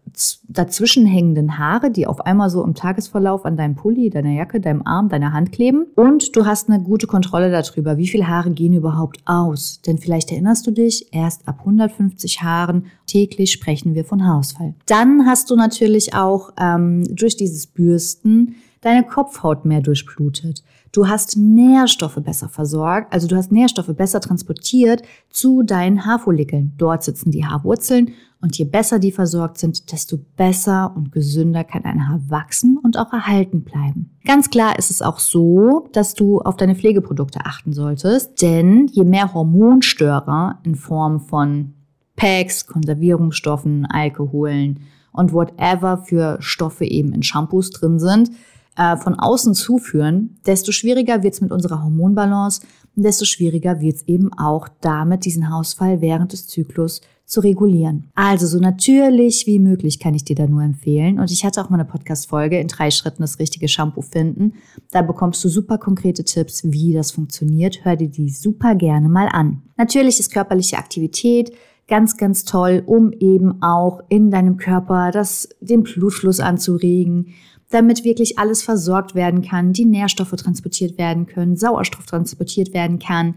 dazwischen 0.48 1.06
hängenden 1.06 1.58
Haare, 1.58 1.90
die 1.90 2.06
auf 2.06 2.20
einmal 2.20 2.50
so 2.50 2.62
im 2.62 2.74
Tagesverlauf 2.74 3.44
an 3.44 3.56
deinem 3.56 3.74
Pulli, 3.74 4.10
deiner 4.10 4.30
Jacke, 4.30 4.60
deinem 4.60 4.82
Arm, 4.86 5.08
deiner 5.08 5.32
Hand 5.32 5.50
kleben. 5.50 5.86
Und 5.96 6.36
du 6.36 6.46
hast 6.46 6.68
eine 6.68 6.82
gute 6.82 7.06
Kontrolle 7.06 7.50
darüber, 7.50 7.96
wie 7.96 8.06
viele 8.06 8.28
Haare 8.28 8.50
gehen 8.50 8.74
überhaupt 8.74 9.18
aus. 9.24 9.80
Denn 9.86 9.98
vielleicht 9.98 10.30
erinnerst 10.30 10.66
du 10.66 10.70
dich, 10.70 11.08
erst 11.12 11.48
ab 11.48 11.60
150 11.60 12.42
Haaren 12.42 12.86
täglich 13.06 13.50
sprechen 13.52 13.94
wir 13.94 14.04
von 14.04 14.24
Haarausfall. 14.24 14.74
Dann 14.86 15.26
hast 15.26 15.50
du 15.50 15.56
natürlich 15.56 16.14
auch 16.14 16.52
ähm, 16.60 17.04
durch 17.10 17.36
dieses 17.36 17.66
Bürsten 17.66 18.54
deine 18.84 19.04
Kopfhaut 19.04 19.64
mehr 19.64 19.80
durchblutet. 19.80 20.62
Du 20.92 21.08
hast 21.08 21.36
Nährstoffe 21.36 22.20
besser 22.22 22.48
versorgt, 22.48 23.12
also 23.12 23.26
du 23.26 23.36
hast 23.36 23.50
Nährstoffe 23.50 23.94
besser 23.96 24.20
transportiert 24.20 25.02
zu 25.30 25.62
deinen 25.62 26.06
Haarfollikeln. 26.06 26.74
Dort 26.76 27.02
sitzen 27.02 27.30
die 27.30 27.44
Haarwurzeln 27.44 28.12
und 28.40 28.56
je 28.58 28.64
besser 28.64 28.98
die 28.98 29.10
versorgt 29.10 29.58
sind, 29.58 29.90
desto 29.90 30.18
besser 30.36 30.92
und 30.94 31.10
gesünder 31.10 31.64
kann 31.64 31.84
ein 31.84 32.08
Haar 32.08 32.20
wachsen 32.28 32.78
und 32.78 32.98
auch 32.98 33.12
erhalten 33.12 33.62
bleiben. 33.62 34.10
Ganz 34.26 34.50
klar 34.50 34.78
ist 34.78 34.90
es 34.90 35.02
auch 35.02 35.18
so, 35.18 35.88
dass 35.92 36.14
du 36.14 36.40
auf 36.40 36.56
deine 36.56 36.76
Pflegeprodukte 36.76 37.40
achten 37.44 37.72
solltest, 37.72 38.42
denn 38.42 38.86
je 38.88 39.04
mehr 39.04 39.32
Hormonstörer 39.32 40.60
in 40.62 40.74
Form 40.74 41.20
von 41.20 41.72
Packs, 42.16 42.66
Konservierungsstoffen, 42.66 43.86
Alkoholen 43.86 44.80
und 45.12 45.32
whatever 45.32 45.98
für 45.98 46.36
Stoffe 46.40 46.84
eben 46.84 47.12
in 47.12 47.22
Shampoos 47.22 47.70
drin 47.70 47.98
sind, 47.98 48.30
äh, 48.76 48.96
von 48.96 49.14
außen 49.14 49.54
zuführen, 49.54 50.38
desto 50.46 50.72
schwieriger 50.72 51.22
wird 51.22 51.34
es 51.34 51.40
mit 51.40 51.52
unserer 51.52 51.82
Hormonbalance 51.82 52.62
und 52.96 53.04
desto 53.04 53.24
schwieriger 53.24 53.80
wird 53.80 53.96
es 53.96 54.08
eben 54.08 54.32
auch 54.32 54.68
damit, 54.80 55.24
diesen 55.24 55.50
Hausfall 55.50 56.00
während 56.00 56.32
des 56.32 56.46
Zyklus 56.46 57.00
zu 57.26 57.40
regulieren. 57.40 58.10
Also 58.14 58.46
so 58.46 58.58
natürlich 58.58 59.46
wie 59.46 59.58
möglich 59.58 59.98
kann 59.98 60.14
ich 60.14 60.24
dir 60.24 60.36
da 60.36 60.46
nur 60.46 60.62
empfehlen. 60.62 61.18
Und 61.18 61.30
ich 61.30 61.44
hatte 61.44 61.62
auch 61.62 61.70
mal 61.70 61.80
eine 61.80 61.88
Podcast-Folge 61.88 62.58
in 62.58 62.68
drei 62.68 62.90
Schritten 62.90 63.22
das 63.22 63.38
richtige 63.38 63.66
Shampoo 63.66 64.02
finden. 64.02 64.54
Da 64.90 65.00
bekommst 65.00 65.42
du 65.42 65.48
super 65.48 65.78
konkrete 65.78 66.24
Tipps, 66.24 66.64
wie 66.64 66.92
das 66.92 67.12
funktioniert. 67.12 67.84
Hör 67.84 67.96
dir 67.96 68.08
die 68.08 68.28
super 68.28 68.74
gerne 68.74 69.08
mal 69.08 69.28
an. 69.28 69.62
Natürlich 69.76 70.20
ist 70.20 70.32
körperliche 70.32 70.76
Aktivität 70.76 71.52
ganz, 71.88 72.16
ganz 72.16 72.44
toll, 72.44 72.82
um 72.84 73.12
eben 73.12 73.62
auch 73.62 74.00
in 74.08 74.30
deinem 74.30 74.56
Körper 74.56 75.10
das, 75.10 75.48
den 75.60 75.82
Blutfluss 75.82 76.40
anzuregen 76.40 77.34
damit 77.70 78.04
wirklich 78.04 78.38
alles 78.38 78.62
versorgt 78.62 79.14
werden 79.14 79.42
kann, 79.42 79.72
die 79.72 79.84
Nährstoffe 79.84 80.36
transportiert 80.36 80.98
werden 80.98 81.26
können, 81.26 81.56
Sauerstoff 81.56 82.06
transportiert 82.06 82.72
werden 82.74 82.98
kann. 82.98 83.34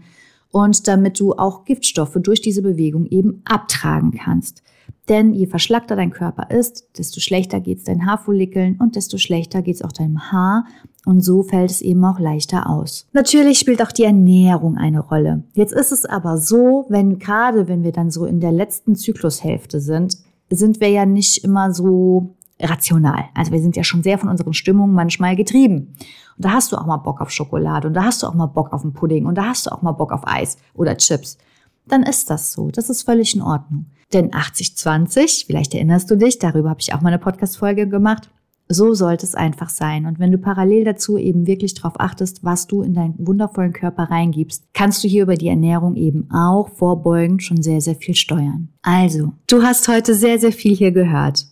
und 0.50 0.88
damit 0.88 1.20
du 1.20 1.34
auch 1.34 1.66
Giftstoffe 1.66 2.16
durch 2.22 2.40
diese 2.40 2.62
Bewegung 2.62 3.04
eben 3.04 3.42
abtragen 3.44 4.12
kannst. 4.12 4.62
Denn 5.08 5.32
je 5.32 5.46
verschlackter 5.46 5.96
dein 5.96 6.10
Körper 6.10 6.50
ist, 6.50 6.88
desto 6.98 7.20
schlechter 7.20 7.60
geht 7.60 7.78
es 7.78 7.84
deinen 7.84 8.06
Haarfollikeln 8.06 8.76
und 8.78 8.94
desto 8.96 9.16
schlechter 9.16 9.62
geht 9.62 9.76
es 9.76 9.82
auch 9.82 9.92
deinem 9.92 10.30
Haar. 10.30 10.66
Und 11.06 11.22
so 11.22 11.42
fällt 11.42 11.70
es 11.70 11.80
eben 11.80 12.04
auch 12.04 12.18
leichter 12.18 12.68
aus. 12.68 13.06
Natürlich 13.12 13.58
spielt 13.58 13.80
auch 13.80 13.92
die 13.92 14.04
Ernährung 14.04 14.76
eine 14.76 15.00
Rolle. 15.00 15.44
Jetzt 15.54 15.72
ist 15.72 15.92
es 15.92 16.04
aber 16.04 16.36
so, 16.36 16.84
wenn 16.90 17.18
gerade 17.18 17.68
wenn 17.68 17.82
wir 17.82 17.92
dann 17.92 18.10
so 18.10 18.26
in 18.26 18.40
der 18.40 18.52
letzten 18.52 18.94
Zyklushälfte 18.94 19.80
sind, 19.80 20.18
sind 20.50 20.80
wir 20.80 20.88
ja 20.90 21.06
nicht 21.06 21.44
immer 21.44 21.72
so 21.72 22.34
rational. 22.60 23.26
Also 23.34 23.52
wir 23.52 23.60
sind 23.60 23.76
ja 23.76 23.84
schon 23.84 24.02
sehr 24.02 24.18
von 24.18 24.28
unseren 24.28 24.52
Stimmungen 24.52 24.94
manchmal 24.94 25.36
getrieben. 25.36 25.94
Und 26.36 26.44
da 26.44 26.50
hast 26.50 26.72
du 26.72 26.76
auch 26.76 26.86
mal 26.86 26.96
Bock 26.98 27.20
auf 27.20 27.30
Schokolade 27.30 27.88
und 27.88 27.94
da 27.94 28.04
hast 28.04 28.22
du 28.22 28.26
auch 28.26 28.34
mal 28.34 28.46
Bock 28.46 28.72
auf 28.72 28.82
einen 28.82 28.92
Pudding 28.92 29.26
und 29.26 29.36
da 29.36 29.46
hast 29.46 29.66
du 29.66 29.72
auch 29.72 29.82
mal 29.82 29.92
Bock 29.92 30.12
auf 30.12 30.26
Eis 30.26 30.56
oder 30.74 30.96
Chips. 30.96 31.38
Dann 31.86 32.02
ist 32.02 32.30
das 32.30 32.52
so. 32.52 32.70
Das 32.70 32.90
ist 32.90 33.02
völlig 33.02 33.34
in 33.34 33.42
Ordnung. 33.42 33.86
Denn 34.12 34.30
80-20, 34.30 35.46
vielleicht 35.46 35.74
erinnerst 35.74 36.10
du 36.10 36.16
dich, 36.16 36.38
darüber 36.38 36.70
habe 36.70 36.80
ich 36.80 36.94
auch 36.94 37.00
mal 37.00 37.08
eine 37.08 37.18
Podcast-Folge 37.18 37.88
gemacht. 37.88 38.30
So 38.70 38.92
sollte 38.92 39.24
es 39.24 39.34
einfach 39.34 39.70
sein. 39.70 40.04
Und 40.04 40.18
wenn 40.18 40.30
du 40.30 40.36
parallel 40.36 40.84
dazu 40.84 41.16
eben 41.16 41.46
wirklich 41.46 41.72
darauf 41.72 41.98
achtest, 41.98 42.44
was 42.44 42.66
du 42.66 42.82
in 42.82 42.92
deinen 42.92 43.14
wundervollen 43.18 43.72
Körper 43.72 44.04
reingibst, 44.04 44.64
kannst 44.74 45.02
du 45.02 45.08
hier 45.08 45.22
über 45.22 45.36
die 45.36 45.48
Ernährung 45.48 45.96
eben 45.96 46.30
auch 46.30 46.68
vorbeugend 46.68 47.42
schon 47.42 47.62
sehr, 47.62 47.80
sehr 47.80 47.94
viel 47.94 48.14
steuern. 48.14 48.68
Also, 48.82 49.32
du 49.46 49.62
hast 49.62 49.88
heute 49.88 50.14
sehr, 50.14 50.38
sehr 50.38 50.52
viel 50.52 50.76
hier 50.76 50.92
gehört. 50.92 51.46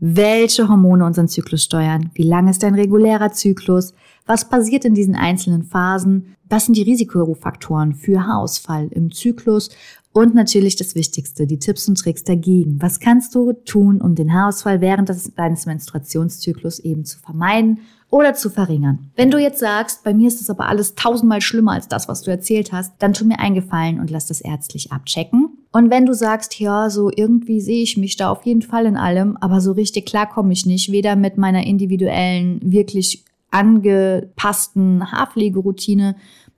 Welche 0.00 0.68
Hormone 0.68 1.04
unseren 1.04 1.26
Zyklus 1.26 1.64
steuern? 1.64 2.10
Wie 2.14 2.22
lang 2.22 2.46
ist 2.46 2.62
dein 2.62 2.76
regulärer 2.76 3.32
Zyklus? 3.32 3.94
Was 4.26 4.48
passiert 4.48 4.84
in 4.84 4.94
diesen 4.94 5.16
einzelnen 5.16 5.64
Phasen? 5.64 6.36
Was 6.48 6.66
sind 6.66 6.76
die 6.76 6.82
Risikofaktoren 6.82 7.94
für 7.94 8.24
Haarausfall 8.24 8.88
im 8.92 9.10
Zyklus? 9.10 9.70
Und 10.12 10.36
natürlich 10.36 10.76
das 10.76 10.94
Wichtigste, 10.94 11.48
die 11.48 11.58
Tipps 11.58 11.88
und 11.88 11.98
Tricks 11.98 12.22
dagegen. 12.22 12.80
Was 12.80 13.00
kannst 13.00 13.34
du 13.34 13.52
tun, 13.52 14.00
um 14.00 14.14
den 14.14 14.32
Haarausfall 14.32 14.80
während 14.80 15.10
deines 15.36 15.66
Menstruationszyklus 15.66 16.78
eben 16.78 17.04
zu 17.04 17.18
vermeiden 17.18 17.80
oder 18.08 18.34
zu 18.34 18.50
verringern? 18.50 19.10
Wenn 19.16 19.32
du 19.32 19.38
jetzt 19.38 19.58
sagst, 19.58 20.04
bei 20.04 20.14
mir 20.14 20.28
ist 20.28 20.40
das 20.40 20.48
aber 20.48 20.68
alles 20.68 20.94
tausendmal 20.94 21.40
schlimmer 21.40 21.72
als 21.72 21.88
das, 21.88 22.06
was 22.06 22.22
du 22.22 22.30
erzählt 22.30 22.72
hast, 22.72 22.94
dann 23.00 23.14
tu 23.14 23.24
mir 23.24 23.40
einen 23.40 23.56
Gefallen 23.56 23.98
und 23.98 24.10
lass 24.10 24.26
das 24.26 24.40
ärztlich 24.40 24.92
abchecken. 24.92 25.57
Und 25.70 25.90
wenn 25.90 26.06
du 26.06 26.14
sagst, 26.14 26.58
ja, 26.60 26.88
so 26.88 27.10
irgendwie 27.14 27.60
sehe 27.60 27.82
ich 27.82 27.96
mich 27.96 28.16
da 28.16 28.30
auf 28.30 28.44
jeden 28.46 28.62
Fall 28.62 28.86
in 28.86 28.96
allem, 28.96 29.36
aber 29.36 29.60
so 29.60 29.72
richtig 29.72 30.06
klar 30.06 30.28
komme 30.28 30.52
ich 30.52 30.64
nicht, 30.64 30.90
weder 30.90 31.14
mit 31.14 31.36
meiner 31.36 31.66
individuellen, 31.66 32.60
wirklich 32.62 33.24
angepassten 33.50 35.12
Haarpflegeroutine, 35.12 36.16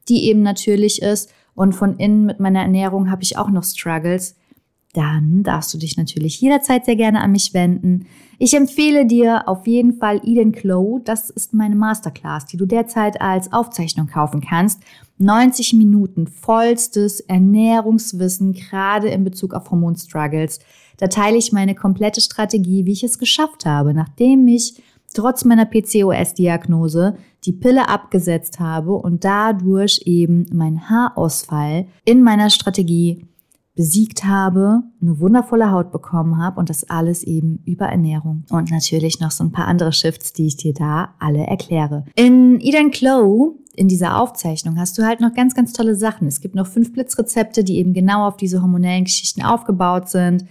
die 0.08 0.28
eben 0.28 0.42
natürlich 0.42 1.02
ist, 1.02 1.30
und 1.54 1.74
von 1.74 1.98
innen 1.98 2.24
mit 2.24 2.40
meiner 2.40 2.62
Ernährung 2.62 3.10
habe 3.10 3.22
ich 3.22 3.36
auch 3.36 3.50
noch 3.50 3.64
Struggles, 3.64 4.36
dann 4.92 5.44
darfst 5.44 5.72
du 5.72 5.78
dich 5.78 5.96
natürlich 5.96 6.40
jederzeit 6.40 6.84
sehr 6.84 6.96
gerne 6.96 7.20
an 7.20 7.30
mich 7.30 7.54
wenden. 7.54 8.06
Ich 8.38 8.54
empfehle 8.54 9.06
dir 9.06 9.48
auf 9.48 9.66
jeden 9.66 9.92
Fall 9.92 10.20
Eden 10.24 10.50
Glow. 10.50 11.00
Das 11.04 11.30
ist 11.30 11.54
meine 11.54 11.76
Masterclass, 11.76 12.46
die 12.46 12.56
du 12.56 12.66
derzeit 12.66 13.20
als 13.20 13.52
Aufzeichnung 13.52 14.08
kaufen 14.08 14.40
kannst. 14.40 14.82
90 15.18 15.74
Minuten 15.74 16.26
vollstes 16.26 17.20
Ernährungswissen, 17.20 18.52
gerade 18.52 19.08
in 19.08 19.22
Bezug 19.22 19.54
auf 19.54 19.70
Hormonstruggles. 19.70 20.58
Da 20.96 21.06
teile 21.06 21.36
ich 21.36 21.52
meine 21.52 21.74
komplette 21.74 22.20
Strategie, 22.20 22.84
wie 22.84 22.92
ich 22.92 23.04
es 23.04 23.18
geschafft 23.18 23.66
habe, 23.66 23.94
nachdem 23.94 24.48
ich 24.48 24.82
trotz 25.14 25.44
meiner 25.44 25.66
PCOS-Diagnose 25.66 27.16
die 27.44 27.52
Pille 27.52 27.88
abgesetzt 27.88 28.60
habe 28.60 28.92
und 28.92 29.24
dadurch 29.24 30.02
eben 30.04 30.46
meinen 30.52 30.90
Haarausfall 30.90 31.86
in 32.04 32.22
meiner 32.22 32.50
Strategie 32.50 33.26
besiegt 33.80 34.26
habe, 34.26 34.82
eine 35.00 35.20
wundervolle 35.20 35.70
Haut 35.70 35.90
bekommen 35.90 36.36
habe 36.36 36.60
und 36.60 36.68
das 36.68 36.90
alles 36.90 37.22
eben 37.22 37.62
über 37.64 37.86
Ernährung. 37.86 38.44
Und 38.50 38.70
natürlich 38.70 39.20
noch 39.20 39.30
so 39.30 39.42
ein 39.42 39.52
paar 39.52 39.68
andere 39.68 39.94
Shifts, 39.94 40.34
die 40.34 40.48
ich 40.48 40.58
dir 40.58 40.74
da 40.74 41.14
alle 41.18 41.46
erkläre. 41.46 42.04
In 42.14 42.60
Eden 42.60 42.90
Glow, 42.90 43.58
in 43.74 43.88
dieser 43.88 44.20
Aufzeichnung, 44.20 44.78
hast 44.78 44.98
du 44.98 45.06
halt 45.06 45.22
noch 45.22 45.32
ganz, 45.32 45.54
ganz 45.54 45.72
tolle 45.72 45.94
Sachen. 45.94 46.28
Es 46.28 46.42
gibt 46.42 46.54
noch 46.54 46.66
fünf 46.66 46.92
Blitzrezepte, 46.92 47.64
die 47.64 47.78
eben 47.78 47.94
genau 47.94 48.28
auf 48.28 48.36
diese 48.36 48.60
hormonellen 48.60 49.04
Geschichten 49.04 49.40
aufgebaut 49.40 50.10
sind. 50.10 50.44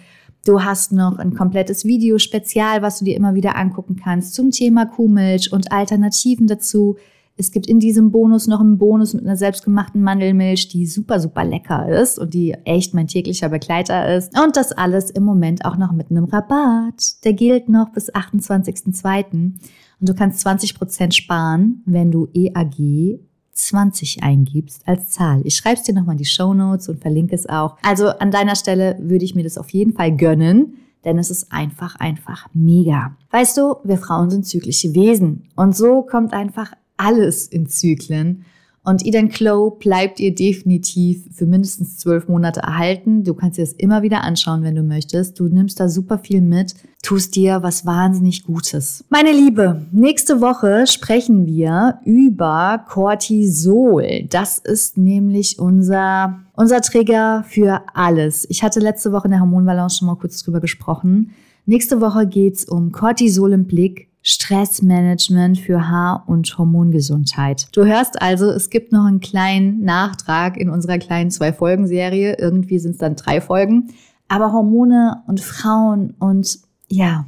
Du 0.44 0.64
hast 0.64 0.92
noch 0.92 1.20
ein 1.20 1.36
komplettes 1.36 1.86
Video 1.86 2.18
spezial, 2.18 2.82
was 2.82 2.98
du 2.98 3.06
dir 3.06 3.16
immer 3.16 3.36
wieder 3.36 3.56
angucken 3.56 3.96
kannst 3.96 4.34
zum 4.34 4.50
Thema 4.50 4.88
Kuhmilch 4.88 5.54
und 5.54 5.72
Alternativen 5.72 6.48
dazu. 6.48 6.98
Es 7.40 7.52
gibt 7.52 7.68
in 7.68 7.80
diesem 7.80 8.12
Bonus 8.12 8.48
noch 8.48 8.60
einen 8.60 8.78
Bonus 8.78 9.14
mit 9.14 9.24
einer 9.24 9.38
selbstgemachten 9.38 10.04
Mandelmilch, 10.04 10.68
die 10.68 10.86
super, 10.86 11.22
super 11.22 11.46
lecker 11.46 11.88
ist 11.88 12.20
und 12.20 12.34
die 12.34 12.52
echt 12.66 12.94
mein 12.94 13.08
täglicher 13.08 13.48
Begleiter 13.48 14.14
ist. 14.14 14.38
Und 14.38 14.58
das 14.58 14.74
alles 14.74 15.10
im 15.10 15.24
Moment 15.24 15.64
auch 15.64 15.78
noch 15.78 15.94
mit 15.94 16.12
einem 16.12 16.26
Rabatt. 16.26 17.24
Der 17.24 17.32
gilt 17.32 17.70
noch 17.70 17.94
bis 17.94 18.14
28.02. 18.14 19.32
Und 19.32 19.56
du 20.02 20.14
kannst 20.14 20.46
20% 20.46 21.14
sparen, 21.14 21.82
wenn 21.86 22.12
du 22.12 22.28
EAG 22.34 23.22
20 23.54 24.22
eingibst 24.22 24.86
als 24.86 25.12
Zahl. 25.12 25.40
Ich 25.46 25.56
schreibe 25.56 25.78
es 25.78 25.84
dir 25.84 25.96
nochmal 25.96 26.16
in 26.16 26.20
die 26.20 26.26
Show 26.26 26.54
Notes 26.54 26.90
und 26.90 27.00
verlinke 27.00 27.36
es 27.36 27.48
auch. 27.48 27.78
Also 27.84 28.10
an 28.10 28.32
deiner 28.32 28.58
Stelle 28.58 28.98
würde 29.00 29.24
ich 29.24 29.36
mir 29.36 29.44
das 29.44 29.58
auf 29.58 29.70
jeden 29.70 29.94
Fall 29.94 30.14
gönnen, 30.14 30.74
denn 31.06 31.18
es 31.18 31.32
ist 31.32 31.54
einfach, 31.54 31.96
einfach 32.02 32.48
mega. 32.54 33.16
Weißt 33.32 33.56
du, 33.56 33.76
wir 33.86 33.98
Frauen 33.98 34.30
sind 34.30 34.46
zyklische 34.46 34.94
Wesen 34.94 35.44
und 35.56 35.74
so 35.74 36.02
kommt 36.02 36.34
einfach 36.34 36.74
alles 37.00 37.48
in 37.48 37.68
Zyklen. 37.68 38.46
Und 38.84 39.06
Eden 39.06 39.30
Glow 39.30 39.72
bleibt 39.72 40.20
ihr 40.20 40.34
definitiv 40.34 41.24
für 41.34 41.46
mindestens 41.46 41.98
zwölf 41.98 42.28
Monate 42.28 42.62
erhalten. 42.62 43.24
Du 43.24 43.34
kannst 43.34 43.58
dir 43.58 43.66
das 43.66 43.74
immer 43.74 44.02
wieder 44.02 44.24
anschauen, 44.24 44.64
wenn 44.64 44.74
du 44.74 44.84
möchtest. 44.84 45.40
Du 45.40 45.48
nimmst 45.48 45.80
da 45.80 45.90
super 45.90 46.18
viel 46.18 46.42
mit, 46.42 46.76
tust 47.04 47.36
dir 47.36 47.62
was 47.62 47.86
wahnsinnig 47.86 48.46
Gutes. 48.46 49.04
Meine 49.10 49.32
Liebe, 49.32 49.86
nächste 49.92 50.42
Woche 50.42 50.88
sprechen 50.88 51.46
wir 51.46 52.00
über 52.06 52.84
Cortisol. 52.88 54.24
Das 54.30 54.58
ist 54.58 54.98
nämlich 54.98 55.60
unser, 55.60 56.40
unser 56.56 56.82
Trigger 56.82 57.46
für 57.48 57.82
alles. 57.94 58.48
Ich 58.50 58.64
hatte 58.64 58.80
letzte 58.80 59.12
Woche 59.12 59.26
in 59.26 59.32
der 59.32 59.42
Hormonbalance 59.42 59.98
schon 59.98 60.08
mal 60.08 60.16
kurz 60.16 60.42
drüber 60.42 60.62
gesprochen. 60.62 61.32
Nächste 61.66 62.02
Woche 62.02 62.26
geht's 62.26 62.66
um 62.66 62.92
Cortisol 62.92 63.54
im 63.54 63.66
Blick 63.66 64.09
Stressmanagement 64.30 65.58
für 65.58 65.88
Haar- 65.90 66.24
und 66.28 66.56
Hormongesundheit. 66.58 67.68
Du 67.72 67.86
hörst 67.86 68.22
also, 68.22 68.52
es 68.52 68.70
gibt 68.70 68.92
noch 68.92 69.06
einen 69.06 69.22
kleinen 69.22 69.82
Nachtrag 69.82 70.58
in 70.58 70.70
unserer 70.70 71.00
kleinen 71.00 71.32
Zwei-Folgen-Serie. 71.32 72.38
Irgendwie 72.38 72.78
sind 72.78 72.92
es 72.92 72.98
dann 72.98 73.16
drei 73.16 73.42
Folgen. 73.42 73.90
Aber 74.28 74.54
Hormone 74.54 75.24
und 75.26 75.42
Frauen 75.42 76.14
und 76.20 76.60
ja, 76.88 77.26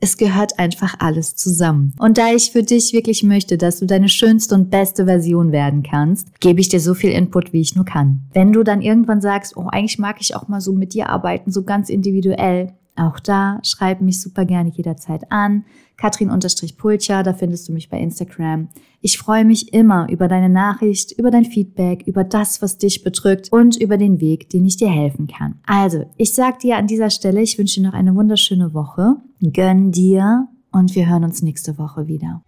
es 0.00 0.16
gehört 0.16 0.58
einfach 0.58 0.94
alles 1.00 1.36
zusammen. 1.36 1.92
Und 1.98 2.18
da 2.18 2.32
ich 2.32 2.52
für 2.52 2.62
dich 2.62 2.92
wirklich 2.92 3.24
möchte, 3.24 3.58
dass 3.58 3.80
du 3.80 3.86
deine 3.86 4.08
schönste 4.08 4.54
und 4.54 4.70
beste 4.70 5.06
Version 5.06 5.52
werden 5.52 5.82
kannst, 5.82 6.40
gebe 6.40 6.60
ich 6.60 6.68
dir 6.68 6.80
so 6.80 6.94
viel 6.94 7.10
Input, 7.10 7.52
wie 7.52 7.60
ich 7.60 7.74
nur 7.74 7.84
kann. 7.84 8.20
Wenn 8.32 8.52
du 8.52 8.62
dann 8.62 8.80
irgendwann 8.80 9.20
sagst, 9.20 9.56
oh, 9.56 9.66
eigentlich 9.66 9.98
mag 9.98 10.16
ich 10.20 10.36
auch 10.36 10.48
mal 10.48 10.60
so 10.60 10.72
mit 10.72 10.94
dir 10.94 11.08
arbeiten, 11.08 11.50
so 11.50 11.64
ganz 11.64 11.90
individuell, 11.90 12.72
auch 12.98 13.20
da 13.20 13.60
schreib 13.62 14.00
mich 14.00 14.20
super 14.20 14.44
gerne 14.44 14.70
jederzeit 14.70 15.30
an. 15.30 15.64
Katrin-Pulcher, 15.96 17.22
da 17.22 17.34
findest 17.34 17.68
du 17.68 17.72
mich 17.72 17.88
bei 17.88 17.98
Instagram. 17.98 18.68
Ich 19.00 19.18
freue 19.18 19.44
mich 19.44 19.72
immer 19.72 20.08
über 20.08 20.28
deine 20.28 20.48
Nachricht, 20.48 21.12
über 21.12 21.30
dein 21.30 21.44
Feedback, 21.44 22.04
über 22.06 22.24
das, 22.24 22.62
was 22.62 22.78
dich 22.78 23.02
bedrückt 23.02 23.52
und 23.52 23.76
über 23.76 23.96
den 23.96 24.20
Weg, 24.20 24.48
den 24.50 24.64
ich 24.64 24.76
dir 24.76 24.90
helfen 24.90 25.26
kann. 25.26 25.56
Also, 25.66 26.04
ich 26.16 26.34
sag 26.34 26.60
dir 26.60 26.76
an 26.76 26.86
dieser 26.86 27.10
Stelle, 27.10 27.42
ich 27.42 27.58
wünsche 27.58 27.80
dir 27.80 27.86
noch 27.86 27.94
eine 27.94 28.14
wunderschöne 28.14 28.74
Woche. 28.74 29.16
Gönn 29.52 29.90
dir 29.90 30.48
und 30.70 30.94
wir 30.94 31.08
hören 31.08 31.24
uns 31.24 31.42
nächste 31.42 31.78
Woche 31.78 32.06
wieder. 32.06 32.42